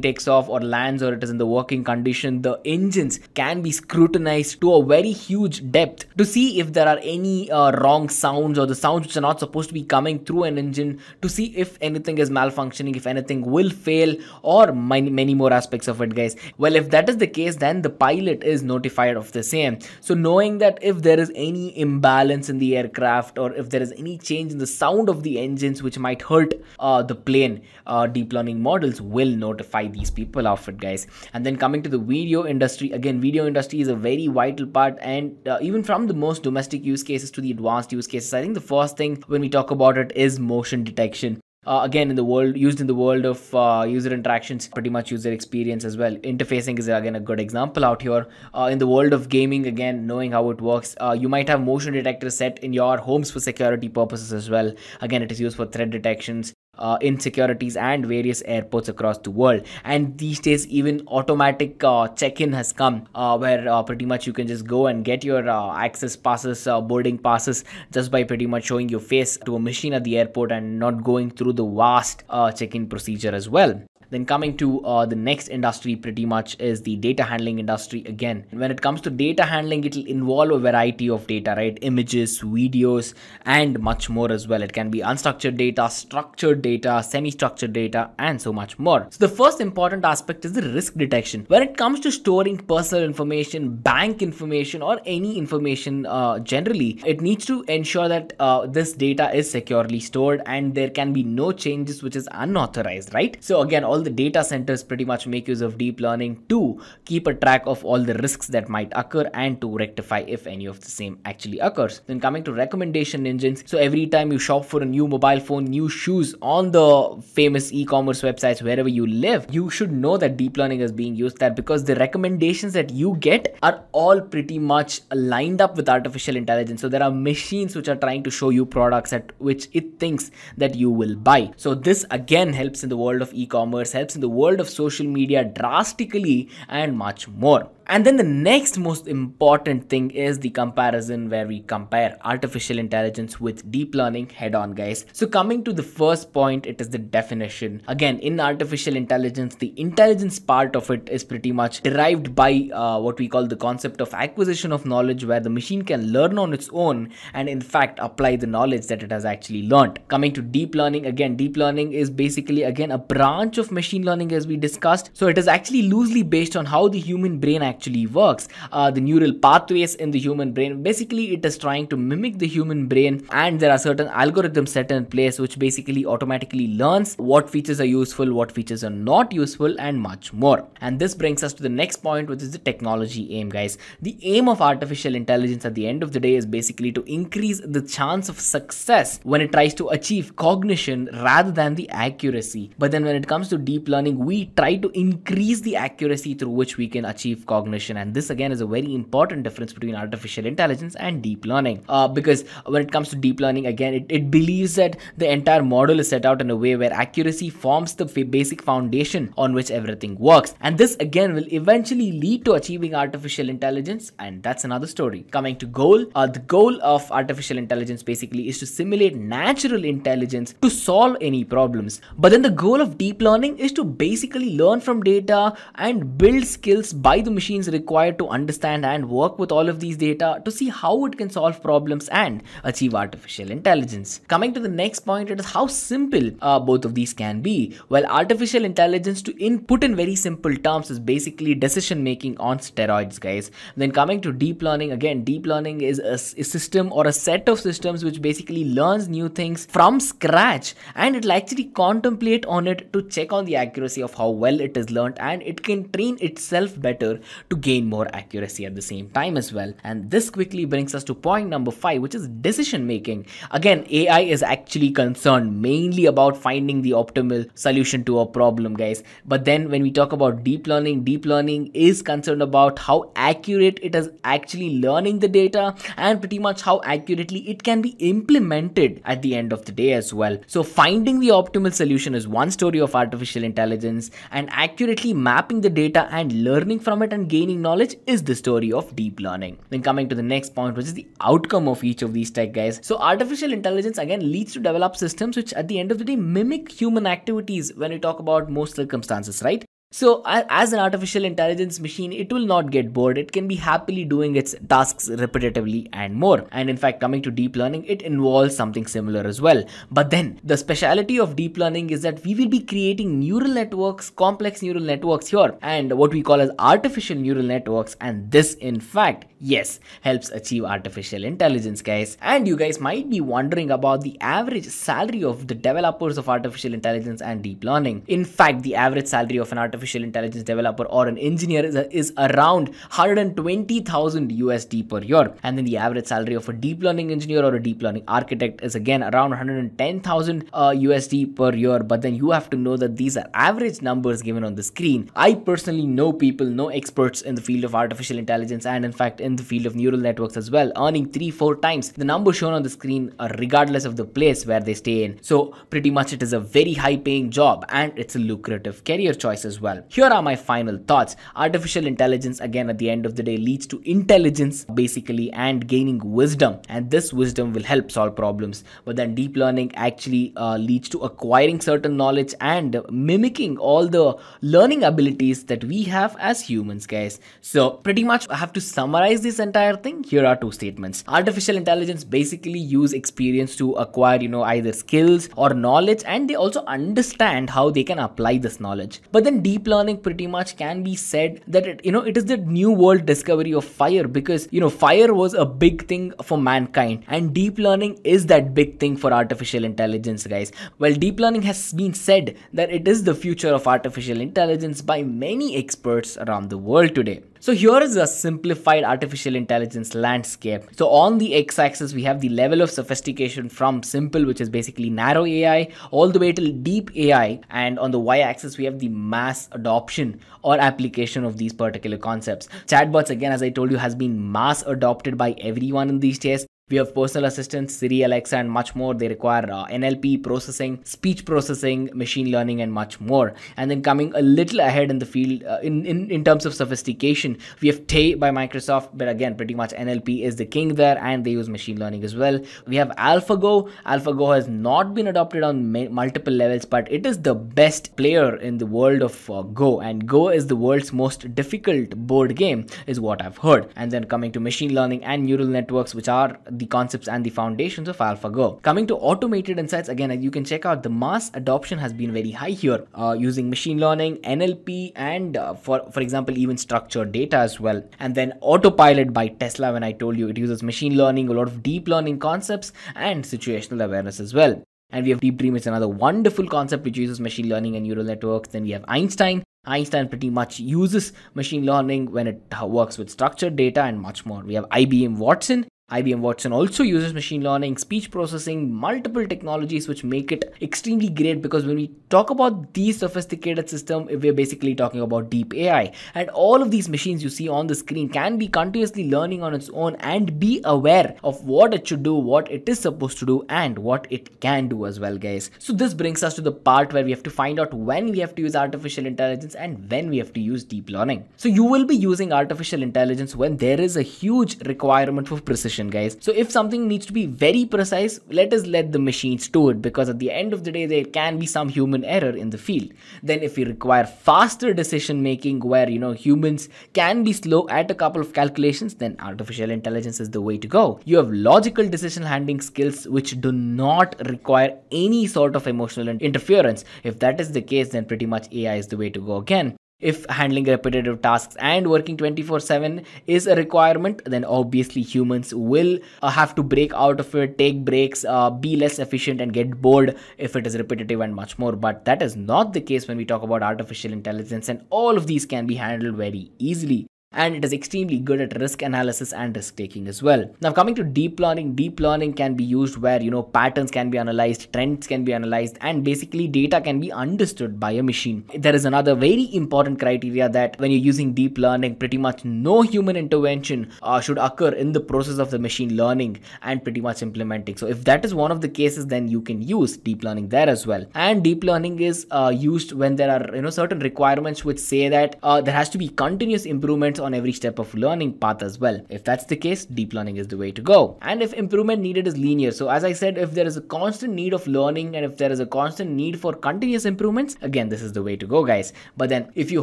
takes 0.00 0.28
off 0.28 0.48
or 0.48 0.60
lands 0.60 1.02
or 1.02 1.14
it 1.14 1.24
is 1.24 1.30
in 1.30 1.38
the 1.38 1.46
working 1.46 1.84
condition 1.90 2.42
the 2.42 2.54
engines 2.64 3.18
can 3.34 3.62
be 3.66 3.72
scrutinized 3.80 4.60
to 4.60 4.72
a 4.74 4.84
very 4.84 5.12
huge 5.12 5.58
depth 5.70 6.04
to 6.16 6.24
see 6.24 6.60
if 6.60 6.72
there 6.72 6.88
are 6.88 6.98
any 7.02 7.50
uh, 7.50 7.70
wrong 7.82 8.08
sounds 8.08 8.58
or 8.58 8.66
the 8.66 8.74
sounds 8.74 9.06
which 9.06 9.16
are 9.16 9.26
not 9.28 9.40
supposed 9.44 9.68
to 9.68 9.74
be 9.74 9.84
coming 9.94 10.18
through 10.24 10.44
an 10.44 10.58
engine 10.58 11.00
to 11.22 11.28
see 11.28 11.46
if 11.64 11.78
anything 11.80 12.18
is 12.18 12.30
malfunctioning 12.30 12.96
if 12.96 13.06
anything 13.06 13.42
will 13.56 13.70
fail 13.70 14.14
or 14.42 14.72
many, 14.72 15.10
many 15.10 15.34
more 15.34 15.52
aspects 15.52 15.88
of 15.88 16.00
it 16.00 16.14
guys. 16.14 16.36
Well 16.58 16.76
if 16.76 16.90
that 16.90 17.08
is 17.08 17.18
the 17.18 17.26
case 17.26 17.56
then 17.56 17.82
the 17.82 17.90
pilot 17.90 18.42
is 18.42 18.62
notified 18.62 19.16
of 19.16 19.32
the 19.32 19.42
same. 19.42 19.78
So 20.00 20.14
knowing 20.14 20.58
that 20.58 20.78
if 20.82 21.02
there 21.02 21.20
is 21.20 21.32
any 21.34 21.78
imbalance 21.78 22.48
in 22.48 22.58
the 22.58 22.76
aircraft 22.76 23.38
or 23.38 23.52
if 23.52 23.70
there 23.70 23.82
is 23.82 23.92
any 23.92 24.18
change 24.18 24.52
in 24.52 24.58
the 24.58 24.66
sound 24.66 25.08
of 25.08 25.22
the 25.22 25.38
engines 25.40 25.82
which 25.82 25.98
might 25.98 26.22
hurt 26.24 26.54
uh, 26.78 27.02
the 27.02 27.14
plane 27.14 27.62
uh, 27.86 28.06
deep 28.06 28.32
learning 28.32 28.62
models 28.62 29.00
will 29.00 29.28
notify 29.28 29.86
these 29.86 30.10
people 30.10 30.46
of 30.46 30.68
it 30.68 30.78
guys. 30.78 31.06
And 31.32 31.44
then 31.44 31.56
coming 31.56 31.82
to 31.82 31.88
the 31.88 31.98
video 31.98 32.46
industry 32.46 32.90
again 32.92 33.20
video 33.20 33.46
industry 33.46 33.80
is 33.80 33.88
a 33.88 33.94
very 33.94 34.26
vital 34.26 34.66
part 34.66 34.98
and 35.00 35.48
uh, 35.48 35.58
even 35.60 35.82
from 35.82 36.06
the 36.06 36.14
most 36.14 36.42
domestic 36.42 36.84
use 36.84 37.02
cases 37.02 37.30
to 37.32 37.40
the 37.40 37.50
advanced 37.50 37.92
use 37.92 38.06
cases 38.06 38.34
i 38.34 38.42
think 38.42 38.54
the 38.54 38.68
first 38.74 38.96
thing 38.96 39.22
when 39.26 39.40
we 39.40 39.48
talk 39.48 39.70
about 39.70 39.98
it 39.98 40.12
is 40.26 40.38
motion 40.38 40.84
detection 40.84 41.40
uh, 41.66 41.80
again 41.82 42.10
in 42.10 42.16
the 42.16 42.24
world 42.24 42.56
used 42.56 42.80
in 42.80 42.86
the 42.86 42.94
world 42.94 43.24
of 43.24 43.54
uh, 43.54 43.84
user 43.88 44.12
interactions 44.12 44.68
pretty 44.68 44.90
much 44.90 45.10
user 45.10 45.32
experience 45.32 45.84
as 45.84 45.96
well. 45.96 46.16
Interfacing 46.16 46.78
is 46.78 46.88
again 46.88 47.16
a 47.16 47.20
good 47.20 47.40
example 47.40 47.84
out 47.84 48.02
here. 48.02 48.26
Uh, 48.54 48.68
in 48.72 48.78
the 48.78 48.86
world 48.86 49.12
of 49.12 49.28
gaming 49.28 49.66
again 49.66 50.06
knowing 50.06 50.32
how 50.32 50.48
it 50.50 50.60
works 50.60 50.96
uh, 51.00 51.16
you 51.18 51.28
might 51.28 51.48
have 51.48 51.60
motion 51.62 51.92
detectors 51.92 52.36
set 52.36 52.58
in 52.60 52.72
your 52.72 52.96
homes 52.96 53.30
for 53.30 53.40
security 53.40 53.88
purposes 53.88 54.32
as 54.32 54.50
well. 54.50 54.72
Again 55.00 55.22
it 55.22 55.32
is 55.32 55.40
used 55.40 55.56
for 55.56 55.66
threat 55.66 55.90
detections 55.90 56.53
uh, 56.84 56.98
insecurities 57.00 57.76
and 57.76 58.06
various 58.06 58.42
airports 58.56 58.88
across 58.88 59.18
the 59.18 59.30
world. 59.30 59.66
And 59.84 60.18
these 60.18 60.40
days 60.40 60.66
even 60.68 61.02
automatic 61.08 61.82
uh, 61.82 62.08
check-in 62.08 62.52
has 62.52 62.72
come 62.72 63.08
uh, 63.14 63.38
where 63.38 63.68
uh, 63.68 63.82
pretty 63.82 64.04
much 64.04 64.26
you 64.26 64.32
can 64.32 64.46
just 64.46 64.66
go 64.66 64.86
and 64.86 65.04
get 65.04 65.24
your 65.24 65.48
uh, 65.48 65.76
access 65.76 66.16
passes 66.16 66.66
uh, 66.66 66.80
boarding 66.80 67.18
passes 67.18 67.64
just 67.90 68.10
by 68.10 68.22
pretty 68.24 68.46
much 68.46 68.64
showing 68.64 68.88
your 68.88 69.00
face 69.00 69.38
to 69.46 69.56
a 69.56 69.58
machine 69.70 69.94
at 69.94 70.04
the 70.04 70.18
airport 70.18 70.52
and 70.52 70.78
not 70.78 71.02
going 71.02 71.30
through 71.30 71.54
the 71.54 71.66
vast 71.82 72.22
check-in 72.58 72.86
procedure 72.86 73.34
as 73.34 73.48
well 73.48 73.80
then 74.10 74.24
coming 74.24 74.56
to 74.56 74.84
uh, 74.84 75.06
the 75.06 75.16
next 75.16 75.48
industry 75.48 75.96
pretty 75.96 76.26
much 76.26 76.58
is 76.60 76.82
the 76.82 76.96
data 76.96 77.24
handling 77.24 77.58
industry 77.58 78.04
again. 78.06 78.44
when 78.50 78.70
it 78.70 78.80
comes 78.80 79.00
to 79.02 79.10
data 79.10 79.44
handling, 79.44 79.84
it'll 79.84 80.06
involve 80.06 80.50
a 80.50 80.58
variety 80.58 81.08
of 81.10 81.26
data, 81.26 81.54
right? 81.56 81.78
Images, 81.82 82.40
videos, 82.40 83.14
and 83.44 83.78
much 83.80 84.08
more 84.08 84.30
as 84.30 84.46
well. 84.48 84.62
It 84.62 84.72
can 84.72 84.90
be 84.90 85.00
unstructured 85.00 85.56
data, 85.56 85.88
structured 85.90 86.62
data, 86.62 87.02
semi-structured 87.02 87.72
data, 87.72 88.10
and 88.18 88.40
so 88.40 88.52
much 88.52 88.78
more. 88.78 89.06
So 89.10 89.26
the 89.26 89.34
first 89.34 89.60
important 89.60 90.04
aspect 90.04 90.44
is 90.44 90.52
the 90.52 90.62
risk 90.62 90.94
detection. 90.94 91.44
When 91.48 91.62
it 91.62 91.76
comes 91.76 92.00
to 92.00 92.12
storing 92.12 92.58
personal 92.58 93.04
information, 93.04 93.76
bank 93.76 94.22
information, 94.22 94.82
or 94.82 95.00
any 95.06 95.38
information 95.38 96.06
uh, 96.06 96.38
generally, 96.40 97.00
it 97.04 97.20
needs 97.20 97.44
to 97.46 97.62
ensure 97.68 98.08
that 98.08 98.32
uh, 98.38 98.66
this 98.66 98.92
data 98.92 99.34
is 99.34 99.50
securely 99.50 100.00
stored 100.00 100.42
and 100.46 100.74
there 100.74 100.90
can 100.90 101.12
be 101.12 101.22
no 101.22 101.52
changes 101.52 102.02
which 102.02 102.16
is 102.16 102.28
unauthorized, 102.32 103.14
right? 103.14 103.36
So 103.40 103.60
again, 103.60 103.84
all 103.94 104.00
the 104.00 104.10
data 104.10 104.42
centers 104.42 104.82
pretty 104.82 105.04
much 105.04 105.26
make 105.28 105.46
use 105.46 105.60
of 105.60 105.78
deep 105.78 106.00
learning 106.00 106.32
to 106.48 106.60
keep 107.04 107.28
a 107.28 107.34
track 107.34 107.62
of 107.72 107.84
all 107.84 108.02
the 108.02 108.14
risks 108.14 108.48
that 108.48 108.68
might 108.68 108.92
occur 108.96 109.24
and 109.34 109.60
to 109.60 109.68
rectify 109.78 110.18
if 110.36 110.48
any 110.48 110.66
of 110.66 110.80
the 110.80 110.90
same 110.90 111.18
actually 111.24 111.60
occurs. 111.60 112.00
Then 112.06 112.18
coming 112.18 112.42
to 112.44 112.52
recommendation 112.52 113.26
engines. 113.26 113.62
So 113.66 113.78
every 113.78 114.06
time 114.08 114.32
you 114.32 114.38
shop 114.38 114.64
for 114.64 114.82
a 114.82 114.84
new 114.84 115.06
mobile 115.06 115.38
phone, 115.38 115.66
new 115.66 115.88
shoes 115.88 116.34
on 116.42 116.72
the 116.72 116.88
famous 117.34 117.72
e-commerce 117.72 118.22
websites 118.22 118.62
wherever 118.62 118.88
you 118.88 119.06
live, 119.06 119.46
you 119.58 119.70
should 119.70 119.92
know 119.92 120.16
that 120.16 120.36
deep 120.36 120.56
learning 120.56 120.80
is 120.80 120.90
being 120.90 121.14
used 121.14 121.38
there 121.38 121.52
because 121.52 121.84
the 121.84 121.94
recommendations 121.96 122.72
that 122.72 122.90
you 122.90 123.16
get 123.20 123.56
are 123.62 123.84
all 123.92 124.20
pretty 124.20 124.58
much 124.58 125.02
lined 125.12 125.60
up 125.60 125.76
with 125.76 125.88
artificial 125.88 126.34
intelligence. 126.34 126.80
So 126.80 126.88
there 126.88 127.02
are 127.02 127.12
machines 127.12 127.76
which 127.76 127.88
are 127.88 128.00
trying 128.06 128.24
to 128.24 128.30
show 128.30 128.50
you 128.50 128.66
products 128.66 129.12
at 129.12 129.30
which 129.38 129.68
it 129.72 130.00
thinks 130.00 130.32
that 130.56 130.74
you 130.74 130.90
will 130.90 131.14
buy. 131.14 131.52
So 131.56 131.74
this 131.74 132.04
again 132.10 132.52
helps 132.52 132.82
in 132.82 132.88
the 132.88 132.96
world 132.96 133.22
of 133.22 133.32
e-commerce 133.32 133.83
helps 133.92 134.14
in 134.14 134.20
the 134.20 134.28
world 134.28 134.60
of 134.60 134.68
social 134.68 135.06
media 135.06 135.44
drastically 135.44 136.48
and 136.68 136.96
much 136.96 137.28
more. 137.28 137.68
And 137.86 138.06
then 138.06 138.16
the 138.16 138.22
next 138.22 138.78
most 138.78 139.06
important 139.06 139.90
thing 139.90 140.10
is 140.10 140.38
the 140.38 140.50
comparison 140.50 141.28
where 141.28 141.46
we 141.46 141.60
compare 141.60 142.16
artificial 142.24 142.78
intelligence 142.78 143.38
with 143.38 143.70
deep 143.70 143.94
learning 143.94 144.30
head 144.30 144.54
on 144.54 144.72
guys. 144.72 145.04
So 145.12 145.26
coming 145.26 145.62
to 145.64 145.72
the 145.72 145.82
first 145.82 146.32
point, 146.32 146.64
it 146.64 146.80
is 146.80 146.88
the 146.88 146.98
definition. 146.98 147.82
Again, 147.86 148.18
in 148.20 148.40
artificial 148.40 148.96
intelligence, 148.96 149.56
the 149.56 149.78
intelligence 149.78 150.38
part 150.38 150.76
of 150.76 150.90
it 150.90 151.08
is 151.10 151.24
pretty 151.24 151.52
much 151.52 151.82
derived 151.82 152.34
by 152.34 152.70
uh, 152.72 152.98
what 153.00 153.18
we 153.18 153.28
call 153.28 153.46
the 153.46 153.56
concept 153.56 154.00
of 154.00 154.14
acquisition 154.14 154.72
of 154.72 154.86
knowledge 154.86 155.24
where 155.24 155.40
the 155.40 155.50
machine 155.50 155.82
can 155.82 156.10
learn 156.10 156.38
on 156.38 156.54
its 156.54 156.70
own 156.72 157.10
and 157.34 157.48
in 157.48 157.60
fact 157.60 157.98
apply 157.98 158.36
the 158.36 158.46
knowledge 158.46 158.86
that 158.86 159.02
it 159.02 159.10
has 159.10 159.26
actually 159.26 159.68
learned. 159.68 159.98
Coming 160.08 160.32
to 160.32 160.40
deep 160.40 160.74
learning, 160.74 161.04
again, 161.04 161.36
deep 161.36 161.56
learning 161.56 161.92
is 161.92 162.08
basically 162.08 162.62
again 162.62 162.92
a 162.92 162.98
branch 162.98 163.58
of 163.58 163.70
machine 163.70 164.04
learning 164.04 164.32
as 164.32 164.46
we 164.46 164.56
discussed. 164.56 165.10
So 165.12 165.28
it 165.28 165.36
is 165.36 165.48
actually 165.48 165.82
loosely 165.82 166.22
based 166.22 166.56
on 166.56 166.64
how 166.64 166.88
the 166.88 166.98
human 166.98 167.38
brain 167.38 167.62
actually 167.74 168.06
works. 168.06 168.48
Uh, 168.72 168.90
the 168.90 169.00
neural 169.00 169.32
pathways 169.46 169.94
in 169.96 170.10
the 170.10 170.18
human 170.18 170.52
brain, 170.52 170.82
basically 170.82 171.24
it 171.34 171.44
is 171.44 171.58
trying 171.58 171.86
to 171.88 171.96
mimic 171.96 172.38
the 172.38 172.46
human 172.46 172.86
brain 172.86 173.26
and 173.32 173.60
there 173.60 173.72
are 173.76 173.78
certain 173.78 174.08
algorithms 174.08 174.68
set 174.76 174.90
in 174.90 175.06
place 175.06 175.38
which 175.38 175.58
basically 175.58 176.04
automatically 176.06 176.68
learns 176.82 177.14
what 177.16 177.50
features 177.50 177.80
are 177.80 177.90
useful, 177.92 178.32
what 178.32 178.52
features 178.52 178.84
are 178.84 178.96
not 179.12 179.32
useful 179.32 179.74
and 179.80 180.00
much 180.00 180.32
more. 180.32 180.66
And 180.80 180.98
this 180.98 181.14
brings 181.14 181.42
us 181.42 181.52
to 181.54 181.62
the 181.62 181.74
next 181.80 181.96
point 181.96 182.28
which 182.28 182.42
is 182.42 182.52
the 182.52 182.58
technology 182.70 183.24
aim 183.38 183.48
guys. 183.48 183.78
The 184.02 184.16
aim 184.22 184.48
of 184.48 184.60
artificial 184.60 185.14
intelligence 185.14 185.64
at 185.64 185.74
the 185.74 185.86
end 185.86 186.02
of 186.02 186.12
the 186.12 186.20
day 186.20 186.34
is 186.34 186.46
basically 186.46 186.92
to 186.92 187.02
increase 187.18 187.60
the 187.64 187.82
chance 187.82 188.28
of 188.28 188.40
success 188.40 189.20
when 189.22 189.40
it 189.40 189.52
tries 189.52 189.74
to 189.74 189.88
achieve 189.88 190.36
cognition 190.36 191.08
rather 191.28 191.50
than 191.50 191.74
the 191.74 191.88
accuracy. 191.90 192.70
But 192.78 192.90
then 192.92 193.04
when 193.04 193.16
it 193.16 193.26
comes 193.26 193.48
to 193.48 193.58
deep 193.58 193.88
learning, 193.88 194.18
we 194.18 194.46
try 194.56 194.76
to 194.76 194.90
increase 194.90 195.60
the 195.60 195.76
accuracy 195.76 196.34
through 196.34 196.50
which 196.60 196.76
we 196.76 196.88
can 196.88 197.04
achieve 197.04 197.46
cognition 197.46 197.63
and 197.96 198.14
this 198.14 198.30
again 198.30 198.52
is 198.52 198.60
a 198.60 198.66
very 198.66 198.94
important 198.94 199.42
difference 199.42 199.72
between 199.72 199.94
artificial 199.94 200.46
intelligence 200.46 200.94
and 200.96 201.22
deep 201.22 201.44
learning. 201.44 201.84
Uh, 201.88 202.08
because 202.08 202.44
when 202.66 202.82
it 202.82 202.92
comes 202.92 203.08
to 203.08 203.16
deep 203.16 203.40
learning 203.40 203.66
again 203.66 203.94
it, 203.94 204.06
it 204.08 204.30
believes 204.30 204.74
that 204.76 204.96
the 205.16 205.30
entire 205.30 205.62
model 205.62 206.00
is 206.00 206.08
set 206.08 206.26
out 206.26 206.40
in 206.40 206.50
a 206.50 206.56
way 206.56 206.76
where 206.76 206.92
accuracy 206.92 207.50
forms 207.50 207.94
the 207.94 208.04
basic 208.24 208.62
foundation 208.62 209.32
on 209.36 209.54
which 209.54 209.70
everything 209.70 210.16
works. 210.18 210.54
And 210.60 210.78
this 210.78 210.96
again 211.00 211.34
will 211.34 211.52
eventually 211.52 212.12
lead 212.12 212.44
to 212.44 212.52
achieving 212.54 212.94
artificial 212.94 213.48
intelligence. 213.48 214.12
And 214.18 214.42
that's 214.42 214.64
another 214.64 214.86
story. 214.86 215.26
Coming 215.30 215.56
to 215.56 215.66
goal 215.66 216.06
uh, 216.14 216.26
the 216.26 216.40
goal 216.40 216.80
of 216.82 217.10
artificial 217.10 217.58
intelligence 217.58 218.02
basically 218.02 218.48
is 218.48 218.58
to 218.58 218.66
simulate 218.66 219.16
natural 219.16 219.84
intelligence 219.84 220.54
to 220.62 220.70
solve 220.70 221.16
any 221.20 221.44
problems. 221.44 222.00
But 222.18 222.30
then 222.32 222.42
the 222.42 222.50
goal 222.50 222.80
of 222.80 222.98
deep 222.98 223.22
learning 223.22 223.58
is 223.58 223.72
to 223.72 223.84
basically 223.84 224.56
learn 224.56 224.80
from 224.80 225.02
data 225.02 225.56
and 225.76 226.16
build 226.18 226.44
skills 226.46 226.92
by 226.92 227.20
the 227.20 227.30
machines 227.54 227.72
required 227.72 228.18
to 228.18 228.28
understand 228.28 228.84
and 228.84 229.08
work 229.08 229.38
with 229.38 229.52
all 229.52 229.68
of 229.68 229.78
these 229.80 229.96
data 229.96 230.42
to 230.44 230.50
see 230.50 230.68
how 230.68 231.04
it 231.06 231.16
can 231.16 231.30
solve 231.30 231.62
problems 231.62 232.08
and 232.08 232.42
achieve 232.64 232.94
artificial 232.94 233.50
intelligence. 233.50 234.20
Coming 234.28 234.52
to 234.54 234.60
the 234.60 234.68
next 234.68 235.00
point, 235.00 235.30
it 235.30 235.38
is 235.40 235.46
how 235.46 235.66
simple 235.66 236.30
uh, 236.42 236.58
both 236.58 236.84
of 236.84 236.94
these 236.94 237.12
can 237.12 237.40
be. 237.40 237.76
Well, 237.88 238.06
artificial 238.06 238.64
intelligence 238.64 239.22
to 239.22 239.36
input 239.42 239.84
in 239.84 239.94
very 239.94 240.16
simple 240.16 240.56
terms 240.56 240.90
is 240.90 240.98
basically 240.98 241.54
decision 241.54 242.02
making 242.02 242.38
on 242.38 242.58
steroids, 242.58 243.20
guys. 243.20 243.50
Then 243.76 243.92
coming 243.92 244.20
to 244.22 244.32
deep 244.32 244.62
learning, 244.62 244.92
again, 244.92 245.22
deep 245.24 245.46
learning 245.46 245.82
is 245.82 245.98
a, 245.98 246.14
a 246.14 246.44
system 246.44 246.92
or 246.92 247.06
a 247.06 247.12
set 247.12 247.48
of 247.48 247.60
systems 247.60 248.04
which 248.04 248.20
basically 248.20 248.64
learns 248.64 249.08
new 249.08 249.28
things 249.28 249.66
from 249.66 250.00
scratch 250.00 250.74
and 250.96 251.14
it'll 251.16 251.32
actually 251.32 251.64
contemplate 251.64 252.46
on 252.46 252.66
it 252.66 252.92
to 252.92 253.02
check 253.02 253.32
on 253.32 253.44
the 253.44 253.56
accuracy 253.56 254.02
of 254.02 254.14
how 254.14 254.28
well 254.28 254.60
it 254.60 254.76
is 254.76 254.90
learned 254.90 255.18
and 255.18 255.42
it 255.42 255.62
can 255.62 255.88
train 255.92 256.18
itself 256.20 256.80
better 256.80 257.20
to 257.50 257.56
gain 257.56 257.86
more 257.86 258.08
accuracy 258.14 258.66
at 258.66 258.74
the 258.74 258.82
same 258.82 259.08
time 259.10 259.36
as 259.36 259.52
well. 259.52 259.72
And 259.84 260.10
this 260.10 260.30
quickly 260.30 260.64
brings 260.64 260.94
us 260.94 261.04
to 261.04 261.14
point 261.14 261.48
number 261.48 261.70
five, 261.70 262.00
which 262.00 262.14
is 262.14 262.28
decision 262.28 262.86
making. 262.86 263.26
Again, 263.50 263.86
AI 263.90 264.20
is 264.20 264.42
actually 264.42 264.90
concerned 264.90 265.60
mainly 265.60 266.06
about 266.06 266.36
finding 266.36 266.82
the 266.82 266.92
optimal 266.92 267.48
solution 267.56 268.04
to 268.04 268.20
a 268.20 268.26
problem, 268.26 268.74
guys. 268.74 269.02
But 269.24 269.44
then 269.44 269.70
when 269.70 269.82
we 269.82 269.90
talk 269.90 270.12
about 270.12 270.44
deep 270.44 270.66
learning, 270.66 271.04
deep 271.04 271.26
learning 271.26 271.70
is 271.74 272.02
concerned 272.02 272.42
about 272.42 272.78
how 272.78 273.12
accurate 273.16 273.78
it 273.82 273.94
is 273.94 274.10
actually 274.24 274.78
learning 274.80 275.18
the 275.20 275.28
data 275.28 275.74
and 275.96 276.20
pretty 276.20 276.38
much 276.38 276.62
how 276.62 276.80
accurately 276.84 277.48
it 277.48 277.62
can 277.62 277.82
be 277.82 277.90
implemented 277.98 279.00
at 279.04 279.22
the 279.22 279.34
end 279.34 279.52
of 279.52 279.64
the 279.64 279.72
day 279.72 279.92
as 279.92 280.12
well. 280.12 280.38
So 280.46 280.62
finding 280.62 281.20
the 281.20 281.28
optimal 281.28 281.72
solution 281.72 282.14
is 282.14 282.26
one 282.26 282.50
story 282.50 282.78
of 282.78 282.94
artificial 282.94 283.44
intelligence 283.44 284.10
and 284.30 284.48
accurately 284.50 285.12
mapping 285.12 285.60
the 285.60 285.70
data 285.70 286.08
and 286.10 286.32
learning 286.44 286.80
from 286.80 287.02
it 287.02 287.12
and 287.12 287.28
gaining 287.34 287.60
knowledge 287.60 287.96
is 288.06 288.22
the 288.22 288.34
story 288.34 288.70
of 288.72 288.94
deep 288.94 289.20
learning. 289.26 289.58
Then 289.70 289.82
coming 289.82 290.08
to 290.08 290.14
the 290.14 290.22
next 290.22 290.54
point, 290.54 290.76
which 290.76 290.86
is 290.86 290.94
the 290.94 291.06
outcome 291.20 291.68
of 291.68 291.82
each 291.82 292.02
of 292.02 292.12
these 292.12 292.30
tech 292.30 292.52
guys. 292.52 292.80
So 292.82 292.98
artificial 292.98 293.52
intelligence 293.52 293.98
again 293.98 294.32
leads 294.32 294.52
to 294.54 294.60
develop 294.60 294.96
systems 294.96 295.36
which 295.36 295.52
at 295.52 295.68
the 295.68 295.80
end 295.80 295.90
of 295.90 295.98
the 295.98 296.04
day 296.04 296.16
mimic 296.16 296.70
human 296.70 297.06
activities 297.06 297.72
when 297.74 297.90
we 297.90 297.98
talk 297.98 298.20
about 298.20 298.50
most 298.50 298.76
circumstances, 298.76 299.42
right? 299.42 299.64
So, 299.96 300.22
as 300.26 300.72
an 300.72 300.80
artificial 300.80 301.24
intelligence 301.24 301.78
machine, 301.78 302.12
it 302.12 302.32
will 302.32 302.44
not 302.44 302.72
get 302.72 302.92
bored. 302.92 303.16
It 303.16 303.30
can 303.30 303.46
be 303.46 303.54
happily 303.54 304.04
doing 304.04 304.34
its 304.34 304.52
tasks 304.68 305.08
repetitively 305.08 305.88
and 305.92 306.16
more. 306.16 306.48
And 306.50 306.68
in 306.68 306.76
fact, 306.76 306.98
coming 306.98 307.22
to 307.22 307.30
deep 307.30 307.54
learning, 307.54 307.84
it 307.84 308.02
involves 308.02 308.56
something 308.56 308.88
similar 308.88 309.20
as 309.20 309.40
well. 309.40 309.62
But 309.92 310.10
then, 310.10 310.40
the 310.42 310.56
speciality 310.56 311.20
of 311.20 311.36
deep 311.36 311.56
learning 311.56 311.90
is 311.90 312.02
that 312.02 312.24
we 312.24 312.34
will 312.34 312.48
be 312.48 312.58
creating 312.58 313.20
neural 313.20 313.50
networks, 313.50 314.10
complex 314.10 314.62
neural 314.62 314.82
networks 314.82 315.28
here, 315.28 315.56
and 315.62 315.92
what 315.92 316.10
we 316.10 316.22
call 316.22 316.40
as 316.40 316.50
artificial 316.58 317.16
neural 317.16 317.44
networks. 317.44 317.94
And 318.00 318.28
this, 318.32 318.54
in 318.54 318.80
fact, 318.80 319.26
yes, 319.38 319.78
helps 320.00 320.28
achieve 320.30 320.64
artificial 320.64 321.22
intelligence, 321.22 321.82
guys. 321.82 322.16
And 322.20 322.48
you 322.48 322.56
guys 322.56 322.80
might 322.80 323.08
be 323.08 323.20
wondering 323.20 323.70
about 323.70 324.00
the 324.00 324.20
average 324.20 324.66
salary 324.66 325.22
of 325.22 325.46
the 325.46 325.54
developers 325.54 326.18
of 326.18 326.28
artificial 326.28 326.74
intelligence 326.74 327.22
and 327.22 327.42
deep 327.44 327.62
learning. 327.62 328.02
In 328.08 328.24
fact, 328.24 328.64
the 328.64 328.74
average 328.74 329.06
salary 329.06 329.36
of 329.36 329.52
an 329.52 329.58
artificial 329.58 329.83
artificial 329.84 330.02
intelligence 330.02 330.44
developer 330.44 330.84
or 330.84 331.06
an 331.06 331.18
engineer 331.18 331.64
is, 331.64 331.76
is 332.00 332.12
around 332.16 332.68
120,000 332.68 334.30
USD 334.30 334.88
per 334.88 335.00
year. 335.00 335.34
And 335.42 335.58
then 335.58 335.64
the 335.64 335.76
average 335.76 336.06
salary 336.06 336.34
of 336.34 336.48
a 336.48 336.52
deep 336.52 336.82
learning 336.82 337.10
engineer 337.10 337.44
or 337.44 337.54
a 337.54 337.62
deep 337.62 337.82
learning 337.82 338.04
architect 338.08 338.62
is 338.62 338.74
again 338.74 339.02
around 339.02 339.30
110,000 339.30 340.48
uh, 340.52 340.70
USD 340.70 341.36
per 341.36 341.54
year. 341.54 341.80
But 341.80 342.02
then 342.02 342.14
you 342.14 342.30
have 342.30 342.48
to 342.50 342.56
know 342.56 342.76
that 342.76 342.96
these 342.96 343.16
are 343.16 343.28
average 343.34 343.82
numbers 343.82 344.22
given 344.22 344.44
on 344.44 344.54
the 344.54 344.62
screen. 344.62 345.10
I 345.14 345.34
personally 345.34 345.86
know 345.86 346.12
people, 346.12 346.46
know 346.46 346.68
experts 346.68 347.22
in 347.22 347.34
the 347.34 347.42
field 347.42 347.64
of 347.64 347.74
artificial 347.74 348.18
intelligence 348.18 348.66
and 348.66 348.84
in 348.84 348.92
fact 348.92 349.20
in 349.20 349.36
the 349.36 349.42
field 349.42 349.66
of 349.66 349.76
neural 349.76 349.98
networks 349.98 350.36
as 350.36 350.50
well, 350.50 350.72
earning 350.76 351.10
three, 351.10 351.30
four 351.30 351.56
times 351.56 351.92
the 351.92 352.04
number 352.04 352.32
shown 352.32 352.54
on 352.54 352.62
the 352.62 352.70
screen, 352.70 353.12
regardless 353.38 353.84
of 353.84 353.96
the 353.96 354.04
place 354.04 354.46
where 354.46 354.60
they 354.60 354.74
stay 354.74 355.04
in. 355.04 355.22
So 355.22 355.54
pretty 355.70 355.90
much 355.90 356.12
it 356.12 356.22
is 356.22 356.32
a 356.32 356.40
very 356.40 356.74
high 356.74 356.96
paying 356.96 357.30
job 357.30 357.64
and 357.68 357.92
it's 357.96 358.16
a 358.16 358.18
lucrative 358.18 358.84
career 358.84 359.12
choice 359.12 359.44
as 359.44 359.60
well 359.60 359.73
well. 359.74 359.84
Here 359.88 360.06
are 360.06 360.22
my 360.22 360.36
final 360.36 360.78
thoughts. 360.78 361.16
Artificial 361.36 361.86
intelligence, 361.86 362.40
again, 362.40 362.70
at 362.70 362.78
the 362.78 362.90
end 362.90 363.06
of 363.06 363.16
the 363.16 363.22
day, 363.22 363.36
leads 363.36 363.66
to 363.68 363.80
intelligence 363.84 364.64
basically 364.64 365.32
and 365.32 365.66
gaining 365.66 366.00
wisdom. 366.04 366.60
And 366.68 366.90
this 366.90 367.12
wisdom 367.12 367.52
will 367.52 367.62
help 367.62 367.90
solve 367.90 368.16
problems. 368.16 368.64
But 368.84 368.96
then 368.96 369.14
deep 369.14 369.36
learning 369.36 369.74
actually 369.74 370.32
uh, 370.36 370.56
leads 370.56 370.88
to 370.90 370.98
acquiring 371.00 371.60
certain 371.60 371.96
knowledge 371.96 372.34
and 372.40 372.80
mimicking 372.90 373.58
all 373.58 373.88
the 373.88 374.16
learning 374.40 374.84
abilities 374.84 375.44
that 375.44 375.64
we 375.64 375.82
have 375.84 376.16
as 376.18 376.40
humans, 376.40 376.86
guys. 376.86 377.20
So, 377.40 377.70
pretty 377.70 378.04
much, 378.04 378.28
I 378.28 378.36
have 378.36 378.52
to 378.54 378.60
summarize 378.60 379.22
this 379.22 379.38
entire 379.38 379.76
thing. 379.76 380.04
Here 380.04 380.26
are 380.26 380.36
two 380.36 380.52
statements. 380.52 381.04
Artificial 381.08 381.56
intelligence 381.56 382.04
basically 382.04 382.58
use 382.58 382.92
experience 382.92 383.56
to 383.56 383.72
acquire, 383.72 384.20
you 384.20 384.28
know, 384.28 384.42
either 384.42 384.72
skills 384.72 385.28
or 385.36 385.54
knowledge, 385.54 386.02
and 386.06 386.28
they 386.28 386.34
also 386.34 386.64
understand 386.66 387.50
how 387.50 387.70
they 387.70 387.84
can 387.84 387.98
apply 387.98 388.38
this 388.38 388.60
knowledge. 388.60 389.00
But 389.12 389.24
then 389.24 389.40
deep 389.40 389.53
deep 389.54 389.68
learning 389.72 389.98
pretty 390.04 390.26
much 390.26 390.56
can 390.56 390.82
be 390.82 390.94
said 390.96 391.40
that 391.46 391.66
it, 391.66 391.84
you 391.84 391.92
know 391.92 392.02
it 392.12 392.16
is 392.16 392.24
the 392.30 392.36
new 392.36 392.70
world 392.82 393.06
discovery 393.06 393.52
of 393.60 393.64
fire 393.64 394.06
because 394.16 394.48
you 394.50 394.60
know 394.60 394.70
fire 394.70 395.12
was 395.14 395.34
a 395.34 395.44
big 395.64 395.86
thing 395.92 396.12
for 396.30 396.38
mankind 396.38 397.04
and 397.08 397.34
deep 397.34 397.58
learning 397.58 397.98
is 398.14 398.26
that 398.26 398.54
big 398.54 398.78
thing 398.80 398.96
for 398.96 399.12
artificial 399.12 399.64
intelligence 399.64 400.26
guys. 400.26 400.52
Well 400.78 400.94
deep 400.94 401.20
learning 401.20 401.42
has 401.42 401.72
been 401.72 401.94
said 401.94 402.36
that 402.52 402.70
it 402.70 402.88
is 402.88 403.04
the 403.04 403.14
future 403.14 403.54
of 403.54 403.66
artificial 403.66 404.20
intelligence 404.20 404.82
by 404.82 405.02
many 405.02 405.56
experts 405.56 406.16
around 406.16 406.50
the 406.50 406.58
world 406.58 406.94
today 406.94 407.22
so 407.44 407.52
here 407.52 407.78
is 407.78 407.94
a 407.96 408.06
simplified 408.06 408.84
artificial 408.84 409.36
intelligence 409.36 409.94
landscape. 409.94 410.62
So 410.78 410.88
on 410.88 411.18
the 411.18 411.34
x-axis, 411.34 411.92
we 411.92 412.02
have 412.04 412.22
the 412.22 412.30
level 412.30 412.62
of 412.62 412.70
sophistication 412.70 413.50
from 413.50 413.82
simple, 413.82 414.24
which 414.24 414.40
is 414.40 414.48
basically 414.48 414.88
narrow 414.88 415.26
AI, 415.26 415.68
all 415.90 416.08
the 416.08 416.18
way 416.18 416.32
till 416.32 416.50
deep 416.50 416.90
AI. 416.96 417.40
And 417.50 417.78
on 417.78 417.90
the 417.90 418.00
y-axis, 418.00 418.56
we 418.56 418.64
have 418.64 418.78
the 418.78 418.88
mass 418.88 419.50
adoption 419.52 420.20
or 420.40 420.58
application 420.58 421.22
of 421.22 421.36
these 421.36 421.52
particular 421.52 421.98
concepts. 421.98 422.48
Chatbots, 422.66 423.10
again, 423.10 423.30
as 423.30 423.42
I 423.42 423.50
told 423.50 423.70
you, 423.70 423.76
has 423.76 423.94
been 423.94 424.32
mass 424.32 424.62
adopted 424.62 425.18
by 425.18 425.32
everyone 425.32 425.90
in 425.90 426.00
these 426.00 426.18
days. 426.18 426.46
We 426.70 426.78
have 426.78 426.94
personal 426.94 427.26
assistants, 427.26 427.76
Siri, 427.76 428.04
Alexa, 428.04 428.38
and 428.38 428.50
much 428.50 428.74
more. 428.74 428.94
They 428.94 429.06
require 429.06 429.44
uh, 429.52 429.66
NLP 429.66 430.22
processing, 430.22 430.82
speech 430.82 431.26
processing, 431.26 431.90
machine 431.92 432.30
learning, 432.30 432.62
and 432.62 432.72
much 432.72 432.98
more. 433.02 433.34
And 433.58 433.70
then 433.70 433.82
coming 433.82 434.14
a 434.14 434.22
little 434.22 434.60
ahead 434.60 434.90
in 434.90 434.98
the 434.98 435.04
field, 435.04 435.44
uh, 435.44 435.58
in, 435.62 435.84
in, 435.84 436.10
in 436.10 436.24
terms 436.24 436.46
of 436.46 436.54
sophistication, 436.54 437.36
we 437.60 437.68
have 437.68 437.86
Tay 437.86 438.14
by 438.14 438.30
Microsoft, 438.30 438.88
but 438.94 439.08
again, 439.08 439.36
pretty 439.36 439.54
much 439.54 439.72
NLP 439.72 440.22
is 440.22 440.36
the 440.36 440.46
king 440.46 440.74
there, 440.74 440.96
and 441.02 441.22
they 441.22 441.32
use 441.32 441.50
machine 441.50 441.78
learning 441.78 442.02
as 442.02 442.16
well. 442.16 442.40
We 442.66 442.76
have 442.76 442.88
AlphaGo. 442.96 443.70
AlphaGo 443.84 444.34
has 444.34 444.48
not 444.48 444.94
been 444.94 445.08
adopted 445.08 445.42
on 445.42 445.70
ma- 445.70 445.90
multiple 445.90 446.32
levels, 446.32 446.64
but 446.64 446.90
it 446.90 447.04
is 447.04 447.20
the 447.20 447.34
best 447.34 447.94
player 447.94 448.36
in 448.36 448.56
the 448.56 448.64
world 448.64 449.02
of 449.02 449.30
uh, 449.30 449.42
Go, 449.42 449.82
and 449.82 450.08
Go 450.08 450.30
is 450.30 450.46
the 450.46 450.56
world's 450.56 450.94
most 450.94 451.34
difficult 451.34 451.90
board 451.90 452.36
game, 452.36 452.66
is 452.86 453.00
what 453.00 453.20
I've 453.20 453.36
heard. 453.36 453.70
And 453.76 453.90
then 453.90 454.04
coming 454.04 454.32
to 454.32 454.40
machine 454.40 454.74
learning 454.74 455.04
and 455.04 455.26
neural 455.26 455.46
networks, 455.46 455.94
which 455.94 456.08
are 456.08 456.38
the 456.58 456.66
concepts 456.66 457.08
and 457.08 457.24
the 457.24 457.30
foundations 457.30 457.88
of 457.88 457.98
AlphaGo. 457.98 458.62
Coming 458.62 458.86
to 458.86 458.96
automated 458.96 459.58
insights, 459.58 459.88
again, 459.88 460.22
you 460.22 460.30
can 460.30 460.44
check 460.44 460.64
out 460.64 460.82
the 460.82 460.90
mass 460.90 461.30
adoption 461.34 461.78
has 461.78 461.92
been 461.92 462.12
very 462.12 462.30
high 462.30 462.50
here 462.50 462.86
uh, 462.94 463.16
using 463.18 463.50
machine 463.50 463.78
learning, 463.78 464.18
NLP, 464.18 464.92
and 464.96 465.36
uh, 465.36 465.54
for, 465.54 465.90
for 465.90 466.00
example, 466.00 466.36
even 466.38 466.56
structured 466.56 467.12
data 467.12 467.36
as 467.36 467.60
well. 467.60 467.82
And 467.98 468.14
then 468.14 468.34
autopilot 468.40 469.12
by 469.12 469.28
Tesla, 469.28 469.72
when 469.72 469.82
I 469.82 469.92
told 469.92 470.16
you 470.16 470.28
it 470.28 470.38
uses 470.38 470.62
machine 470.62 470.96
learning, 470.96 471.28
a 471.28 471.32
lot 471.32 471.48
of 471.48 471.62
deep 471.62 471.88
learning 471.88 472.18
concepts, 472.18 472.72
and 472.94 473.24
situational 473.24 473.84
awareness 473.84 474.20
as 474.20 474.34
well. 474.34 474.62
And 474.90 475.04
we 475.04 475.10
have 475.10 475.20
Deep 475.20 475.38
Dream, 475.38 475.56
it's 475.56 475.66
another 475.66 475.88
wonderful 475.88 476.46
concept 476.46 476.84
which 476.84 476.96
uses 476.96 477.18
machine 477.18 477.48
learning 477.48 477.74
and 477.74 477.84
neural 477.84 478.04
networks. 478.04 478.50
Then 478.50 478.62
we 478.62 478.70
have 478.70 478.84
Einstein. 478.86 479.42
Einstein 479.66 480.08
pretty 480.08 480.30
much 480.30 480.60
uses 480.60 481.12
machine 481.34 481.64
learning 481.64 482.12
when 482.12 482.26
it 482.26 482.42
works 482.62 482.98
with 482.98 483.10
structured 483.10 483.56
data 483.56 483.82
and 483.82 484.00
much 484.00 484.24
more. 484.24 484.42
We 484.42 484.54
have 484.54 484.68
IBM 484.68 485.16
Watson. 485.16 485.66
IBM 485.94 486.18
Watson 486.18 486.52
also 486.52 486.82
uses 486.82 487.14
machine 487.14 487.42
learning, 487.42 487.76
speech 487.76 488.10
processing, 488.10 488.72
multiple 488.72 489.26
technologies 489.28 489.86
which 489.86 490.02
make 490.02 490.32
it 490.32 490.52
extremely 490.60 491.08
great 491.08 491.40
because 491.40 491.64
when 491.64 491.76
we 491.76 491.88
talk 492.10 492.30
about 492.30 492.74
these 492.74 492.98
sophisticated 492.98 493.70
system, 493.70 494.06
we're 494.06 494.32
basically 494.32 494.74
talking 494.74 495.00
about 495.02 495.30
deep 495.30 495.54
AI. 495.54 495.92
And 496.16 496.30
all 496.30 496.62
of 496.62 496.72
these 496.72 496.88
machines 496.88 497.22
you 497.22 497.28
see 497.28 497.48
on 497.48 497.68
the 497.68 497.76
screen 497.76 498.08
can 498.08 498.38
be 498.38 498.48
continuously 498.48 499.08
learning 499.08 499.44
on 499.44 499.54
its 499.54 499.70
own 499.70 499.94
and 500.00 500.40
be 500.40 500.60
aware 500.64 501.14
of 501.22 501.44
what 501.44 501.72
it 501.74 501.86
should 501.86 502.02
do, 502.02 502.14
what 502.14 502.50
it 502.50 502.68
is 502.68 502.80
supposed 502.80 503.18
to 503.18 503.26
do, 503.26 503.44
and 503.48 503.78
what 503.78 504.08
it 504.10 504.40
can 504.40 504.66
do 504.66 504.86
as 504.86 504.98
well, 504.98 505.16
guys. 505.16 505.50
So 505.60 505.72
this 505.72 505.94
brings 505.94 506.24
us 506.24 506.34
to 506.34 506.40
the 506.40 506.50
part 506.50 506.92
where 506.92 507.04
we 507.04 507.12
have 507.12 507.22
to 507.22 507.30
find 507.30 507.60
out 507.60 507.72
when 507.72 508.10
we 508.10 508.18
have 508.18 508.34
to 508.34 508.42
use 508.42 508.56
artificial 508.56 509.06
intelligence 509.06 509.54
and 509.54 509.88
when 509.88 510.10
we 510.10 510.18
have 510.18 510.32
to 510.32 510.40
use 510.40 510.64
deep 510.64 510.90
learning. 510.90 511.28
So 511.36 511.48
you 511.48 511.62
will 511.62 511.84
be 511.84 511.96
using 511.96 512.32
artificial 512.32 512.82
intelligence 512.82 513.36
when 513.36 513.58
there 513.58 513.80
is 513.80 513.96
a 513.96 514.02
huge 514.02 514.60
requirement 514.66 515.28
for 515.28 515.40
precision 515.40 515.83
guys. 515.90 516.16
So 516.20 516.32
if 516.32 516.50
something 516.50 516.88
needs 516.88 517.06
to 517.06 517.12
be 517.12 517.26
very 517.26 517.64
precise 517.64 518.20
let 518.28 518.52
us 518.52 518.66
let 518.66 518.92
the 518.92 518.98
machines 518.98 519.48
do 519.48 519.68
it 519.68 519.82
because 519.82 520.08
at 520.08 520.18
the 520.18 520.30
end 520.30 520.52
of 520.52 520.64
the 520.64 520.72
day 520.72 520.86
there 520.86 521.04
can 521.04 521.38
be 521.38 521.46
some 521.46 521.68
human 521.68 522.04
error 522.04 522.36
in 522.36 522.50
the 522.50 522.58
field. 522.58 522.90
Then 523.22 523.42
if 523.42 523.56
we 523.56 523.64
require 523.64 524.04
faster 524.04 524.72
decision 524.74 525.22
making 525.22 525.60
where 525.60 525.88
you 525.88 525.98
know 525.98 526.12
humans 526.12 526.68
can 526.92 527.24
be 527.24 527.32
slow 527.32 527.68
at 527.68 527.90
a 527.90 527.94
couple 527.94 528.20
of 528.20 528.32
calculations 528.32 528.94
then 528.94 529.16
artificial 529.20 529.70
intelligence 529.70 530.20
is 530.20 530.30
the 530.30 530.40
way 530.40 530.58
to 530.58 530.66
go. 530.66 531.00
You 531.04 531.16
have 531.18 531.30
logical 531.30 531.88
decision 531.88 532.22
handling 532.22 532.60
skills 532.60 533.06
which 533.06 533.40
do 533.40 533.52
not 533.52 534.16
require 534.28 534.76
any 534.90 535.26
sort 535.26 535.56
of 535.56 535.66
emotional 535.66 536.08
interference. 536.08 536.84
If 537.02 537.18
that 537.20 537.40
is 537.40 537.52
the 537.52 537.62
case 537.62 537.90
then 537.90 538.04
pretty 538.04 538.26
much 538.26 538.52
ai 538.52 538.76
is 538.76 538.88
the 538.88 538.96
way 538.96 539.10
to 539.10 539.20
go 539.20 539.36
again 539.36 539.76
if 540.12 540.24
handling 540.38 540.64
repetitive 540.64 541.20
tasks 541.22 541.56
and 541.58 541.90
working 541.90 542.16
24 542.16 542.60
7 542.60 543.04
is 543.26 543.46
a 543.46 543.56
requirement 543.56 544.22
then 544.26 544.44
obviously 544.44 545.02
humans 545.02 545.54
will 545.54 545.98
uh, 546.22 546.30
have 546.30 546.54
to 546.54 546.62
break 546.62 546.92
out 546.94 547.20
of 547.20 547.34
it 547.34 547.56
take 547.58 547.84
breaks 547.84 548.24
uh, 548.24 548.50
be 548.50 548.76
less 548.76 548.98
efficient 548.98 549.40
and 549.40 549.52
get 549.52 549.80
bored 549.80 550.16
if 550.38 550.56
it 550.56 550.66
is 550.66 550.76
repetitive 550.76 551.20
and 551.20 551.34
much 551.34 551.58
more. 551.58 551.72
But 551.72 552.04
that 552.04 552.22
is 552.22 552.36
not 552.36 552.72
the 552.72 552.80
case 552.80 553.08
when 553.08 553.16
we 553.16 553.24
talk 553.24 553.42
about 553.42 553.62
artificial 553.62 554.12
intelligence 554.12 554.68
and 554.68 554.84
all 554.90 555.16
of 555.16 555.26
these 555.26 555.46
can 555.46 555.66
be 555.66 555.74
handled 555.74 556.16
very 556.16 556.50
easily 556.58 557.06
and 557.34 557.54
it 557.54 557.64
is 557.64 557.72
extremely 557.72 558.18
good 558.18 558.40
at 558.40 558.58
risk 558.60 558.82
analysis 558.82 559.32
and 559.32 559.56
risk 559.56 559.76
taking 559.76 560.06
as 560.08 560.22
well. 560.22 560.44
Now, 560.60 560.72
coming 560.72 560.94
to 560.96 561.04
deep 561.04 561.40
learning, 561.40 561.74
deep 561.74 562.00
learning 562.00 562.34
can 562.34 562.54
be 562.54 562.64
used 562.64 562.96
where 562.96 563.22
you 563.22 563.30
know 563.30 563.42
patterns 563.42 563.90
can 563.90 564.10
be 564.10 564.18
analyzed, 564.18 564.72
trends 564.72 565.06
can 565.06 565.24
be 565.24 565.32
analyzed, 565.32 565.78
and 565.80 566.04
basically 566.04 566.46
data 566.48 566.80
can 566.80 567.00
be 567.00 567.12
understood 567.12 567.78
by 567.80 567.92
a 567.92 568.02
machine. 568.02 568.44
There 568.54 568.74
is 568.74 568.84
another 568.84 569.14
very 569.14 569.54
important 569.54 569.98
criteria 569.98 570.48
that 570.48 570.78
when 570.78 570.90
you're 570.90 571.00
using 571.00 571.32
deep 571.34 571.58
learning, 571.58 571.96
pretty 571.96 572.18
much 572.18 572.44
no 572.44 572.82
human 572.82 573.16
intervention 573.16 573.90
uh, 574.02 574.20
should 574.20 574.38
occur 574.38 574.70
in 574.70 574.92
the 574.92 575.00
process 575.00 575.38
of 575.38 575.50
the 575.50 575.58
machine 575.58 575.96
learning 575.96 576.38
and 576.62 576.82
pretty 576.82 577.00
much 577.00 577.22
implementing. 577.22 577.76
So, 577.76 577.86
if 577.86 578.04
that 578.04 578.24
is 578.24 578.34
one 578.34 578.50
of 578.50 578.60
the 578.60 578.68
cases, 578.68 579.06
then 579.06 579.28
you 579.28 579.40
can 579.40 579.60
use 579.62 579.96
deep 579.96 580.22
learning 580.22 580.48
there 580.48 580.68
as 580.68 580.86
well. 580.86 581.04
And 581.14 581.42
deep 581.42 581.64
learning 581.64 582.00
is 582.00 582.26
uh, 582.30 582.52
used 582.54 582.92
when 582.92 583.16
there 583.16 583.30
are 583.30 583.54
you 583.54 583.62
know 583.62 583.70
certain 583.70 583.98
requirements 583.98 584.64
which 584.64 584.78
say 584.78 585.08
that 585.08 585.38
uh, 585.42 585.60
there 585.60 585.74
has 585.74 585.88
to 585.90 585.98
be 585.98 586.08
continuous 586.08 586.64
improvements 586.64 587.20
on 587.24 587.34
every 587.34 587.52
step 587.52 587.78
of 587.78 587.94
learning 587.94 588.34
path 588.38 588.62
as 588.62 588.78
well. 588.78 589.00
If 589.08 589.24
that's 589.24 589.44
the 589.46 589.56
case, 589.56 589.84
deep 589.84 590.12
learning 590.12 590.36
is 590.36 590.48
the 590.48 590.56
way 590.56 590.70
to 590.72 590.82
go. 590.82 591.18
And 591.22 591.42
if 591.42 591.52
improvement 591.54 592.02
needed 592.02 592.26
is 592.26 592.36
linear, 592.36 592.70
so 592.70 592.88
as 592.88 593.04
I 593.04 593.12
said, 593.12 593.38
if 593.38 593.52
there 593.52 593.66
is 593.66 593.76
a 593.76 593.80
constant 593.80 594.34
need 594.34 594.52
of 594.52 594.66
learning 594.66 595.16
and 595.16 595.24
if 595.24 595.36
there 595.38 595.50
is 595.50 595.60
a 595.60 595.66
constant 595.66 596.10
need 596.10 596.40
for 596.40 596.52
continuous 596.52 597.04
improvements, 597.04 597.56
again, 597.62 597.88
this 597.88 598.02
is 598.02 598.12
the 598.12 598.22
way 598.22 598.36
to 598.36 598.46
go, 598.46 598.64
guys. 598.64 598.92
But 599.16 599.28
then 599.28 599.50
if 599.54 599.70
you 599.70 599.82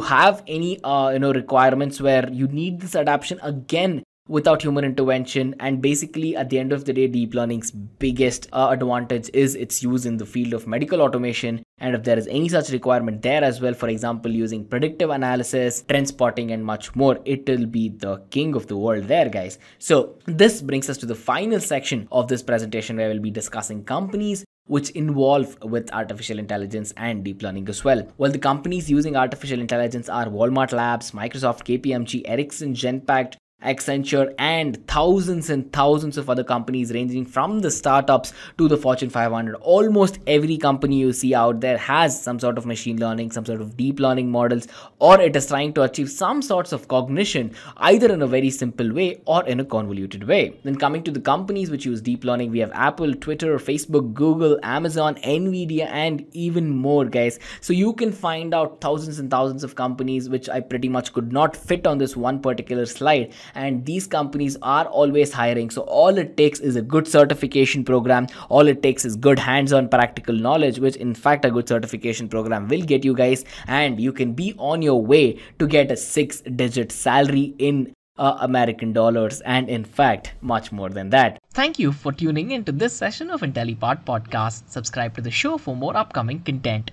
have 0.00 0.42
any 0.46 0.82
uh, 0.84 1.10
you 1.10 1.18
know 1.18 1.32
requirements 1.32 2.00
where 2.00 2.28
you 2.30 2.48
need 2.48 2.80
this 2.80 2.94
adaptation 2.94 3.38
again 3.42 4.02
without 4.28 4.62
human 4.62 4.84
intervention. 4.84 5.54
And 5.60 5.82
basically 5.82 6.36
at 6.36 6.50
the 6.50 6.58
end 6.58 6.72
of 6.72 6.84
the 6.84 6.92
day 6.92 7.06
deep 7.06 7.34
learning's 7.34 7.70
biggest 7.70 8.48
uh, 8.52 8.68
advantage 8.70 9.30
is 9.34 9.54
its 9.54 9.82
use 9.82 10.06
in 10.06 10.16
the 10.16 10.26
field 10.26 10.54
of 10.54 10.66
medical 10.66 11.00
automation. 11.00 11.62
And 11.78 11.94
if 11.94 12.04
there 12.04 12.18
is 12.18 12.28
any 12.28 12.48
such 12.48 12.70
requirement 12.70 13.22
there 13.22 13.42
as 13.42 13.60
well 13.60 13.74
for 13.74 13.88
example 13.88 14.30
using 14.30 14.64
predictive 14.64 15.10
analysis 15.10 15.82
trend 15.82 16.08
spotting 16.08 16.52
and 16.52 16.64
much 16.64 16.94
more 16.94 17.18
it 17.24 17.48
will 17.48 17.66
be 17.66 17.88
the 17.88 18.18
king 18.30 18.54
of 18.54 18.66
the 18.68 18.76
world 18.76 19.04
there 19.04 19.28
guys. 19.28 19.58
So 19.78 20.16
this 20.26 20.62
brings 20.62 20.88
us 20.88 20.98
to 20.98 21.06
the 21.06 21.14
final 21.14 21.60
section 21.60 22.08
of 22.12 22.28
this 22.28 22.42
presentation 22.42 22.96
where 22.96 23.08
we'll 23.08 23.20
be 23.20 23.30
discussing 23.30 23.84
companies 23.84 24.44
which 24.66 24.90
involve 24.90 25.60
with 25.62 25.92
artificial 25.92 26.38
intelligence 26.38 26.92
and 26.96 27.24
deep 27.24 27.42
learning 27.42 27.68
as 27.68 27.82
well. 27.82 28.06
Well, 28.16 28.30
the 28.30 28.38
companies 28.38 28.90
using 28.90 29.16
artificial 29.16 29.60
intelligence 29.60 30.08
are 30.08 30.26
Walmart 30.26 30.72
Labs, 30.72 31.10
Microsoft, 31.10 31.64
KPMG, 31.64 32.22
Ericsson, 32.24 32.74
Genpact, 32.74 33.36
Accenture, 33.64 34.34
and 34.38 34.86
thousands 34.86 35.50
and 35.50 35.72
thousands 35.72 36.18
of 36.18 36.28
other 36.28 36.44
companies 36.44 36.92
ranging 36.92 37.24
from 37.24 37.60
the 37.60 37.70
startups 37.70 38.32
to 38.58 38.68
the 38.68 38.76
Fortune 38.76 39.10
500. 39.10 39.54
Almost 39.56 40.18
every 40.26 40.56
company 40.56 40.98
you 40.98 41.12
see 41.12 41.34
out 41.34 41.60
there 41.60 41.78
has 41.78 42.20
some 42.20 42.38
sort 42.38 42.58
of 42.58 42.66
machine 42.66 42.98
learning, 42.98 43.30
some 43.30 43.44
sort 43.44 43.60
of 43.60 43.76
deep 43.76 44.00
learning 44.00 44.30
models, 44.30 44.68
or 44.98 45.20
it 45.20 45.36
is 45.36 45.46
trying 45.46 45.72
to 45.74 45.82
achieve 45.82 46.10
some 46.10 46.42
sorts 46.42 46.72
of 46.72 46.88
cognition 46.88 47.54
either 47.76 48.12
in 48.12 48.22
a 48.22 48.26
very 48.26 48.50
simple 48.50 48.92
way 48.92 49.20
or 49.26 49.44
in 49.46 49.60
a 49.60 49.64
convoluted 49.64 50.26
way. 50.26 50.58
Then, 50.64 50.76
coming 50.76 51.02
to 51.04 51.10
the 51.10 51.20
companies 51.20 51.70
which 51.70 51.86
use 51.86 52.00
deep 52.00 52.24
learning, 52.24 52.50
we 52.50 52.58
have 52.58 52.72
Apple, 52.72 53.14
Twitter, 53.14 53.58
Facebook, 53.58 54.12
Google, 54.14 54.58
Amazon, 54.62 55.14
Nvidia, 55.16 55.86
and 55.86 56.26
even 56.32 56.68
more, 56.70 57.04
guys. 57.04 57.38
So, 57.60 57.72
you 57.72 57.92
can 57.92 58.12
find 58.12 58.54
out 58.54 58.80
thousands 58.80 59.18
and 59.18 59.30
thousands 59.30 59.64
of 59.64 59.74
companies 59.74 60.28
which 60.28 60.48
I 60.48 60.60
pretty 60.60 60.88
much 60.88 61.12
could 61.12 61.32
not 61.32 61.56
fit 61.56 61.86
on 61.86 61.98
this 61.98 62.16
one 62.16 62.40
particular 62.40 62.86
slide 62.86 63.32
and 63.54 63.84
these 63.86 64.06
companies 64.06 64.56
are 64.62 64.86
always 64.86 65.32
hiring 65.32 65.70
so 65.70 65.82
all 65.82 66.18
it 66.18 66.36
takes 66.36 66.60
is 66.60 66.76
a 66.76 66.82
good 66.82 67.06
certification 67.06 67.84
program 67.84 68.26
all 68.48 68.66
it 68.66 68.82
takes 68.82 69.04
is 69.04 69.16
good 69.16 69.38
hands-on 69.38 69.88
practical 69.88 70.34
knowledge 70.34 70.78
which 70.78 70.96
in 70.96 71.14
fact 71.14 71.44
a 71.44 71.50
good 71.50 71.68
certification 71.68 72.28
program 72.28 72.68
will 72.68 72.82
get 72.82 73.04
you 73.04 73.14
guys 73.14 73.44
and 73.66 74.00
you 74.00 74.12
can 74.12 74.32
be 74.32 74.54
on 74.58 74.82
your 74.82 75.04
way 75.04 75.38
to 75.58 75.66
get 75.66 75.90
a 75.90 75.96
six 75.96 76.40
digit 76.40 76.92
salary 76.92 77.54
in 77.58 77.92
uh, 78.18 78.36
American 78.40 78.92
dollars, 78.92 79.40
and 79.42 79.68
in 79.68 79.84
fact, 79.84 80.34
much 80.40 80.70
more 80.70 80.90
than 80.90 81.10
that. 81.10 81.38
Thank 81.52 81.78
you 81.78 81.92
for 81.92 82.12
tuning 82.12 82.50
into 82.50 82.70
this 82.70 82.92
session 82.92 83.30
of 83.30 83.40
Intellipaat 83.40 84.04
Podcast. 84.04 84.68
Subscribe 84.68 85.14
to 85.16 85.22
the 85.22 85.30
show 85.30 85.58
for 85.58 85.74
more 85.74 85.96
upcoming 85.96 86.40
content. 86.40 86.90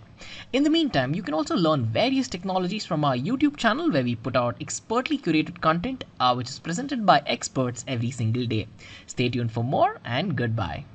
In 0.53 0.63
the 0.63 0.69
meantime, 0.69 1.13
you 1.13 1.23
can 1.23 1.33
also 1.33 1.55
learn 1.55 1.85
various 1.85 2.27
technologies 2.27 2.85
from 2.85 3.05
our 3.05 3.15
YouTube 3.15 3.57
channel 3.57 3.91
where 3.91 4.03
we 4.03 4.15
put 4.15 4.35
out 4.35 4.55
expertly 4.59 5.17
curated 5.17 5.61
content 5.61 6.03
uh, 6.19 6.33
which 6.33 6.49
is 6.49 6.59
presented 6.59 7.05
by 7.05 7.21
experts 7.25 7.85
every 7.87 8.11
single 8.11 8.45
day. 8.45 8.67
Stay 9.07 9.29
tuned 9.29 9.51
for 9.51 9.63
more 9.63 9.99
and 10.03 10.35
goodbye. 10.35 10.85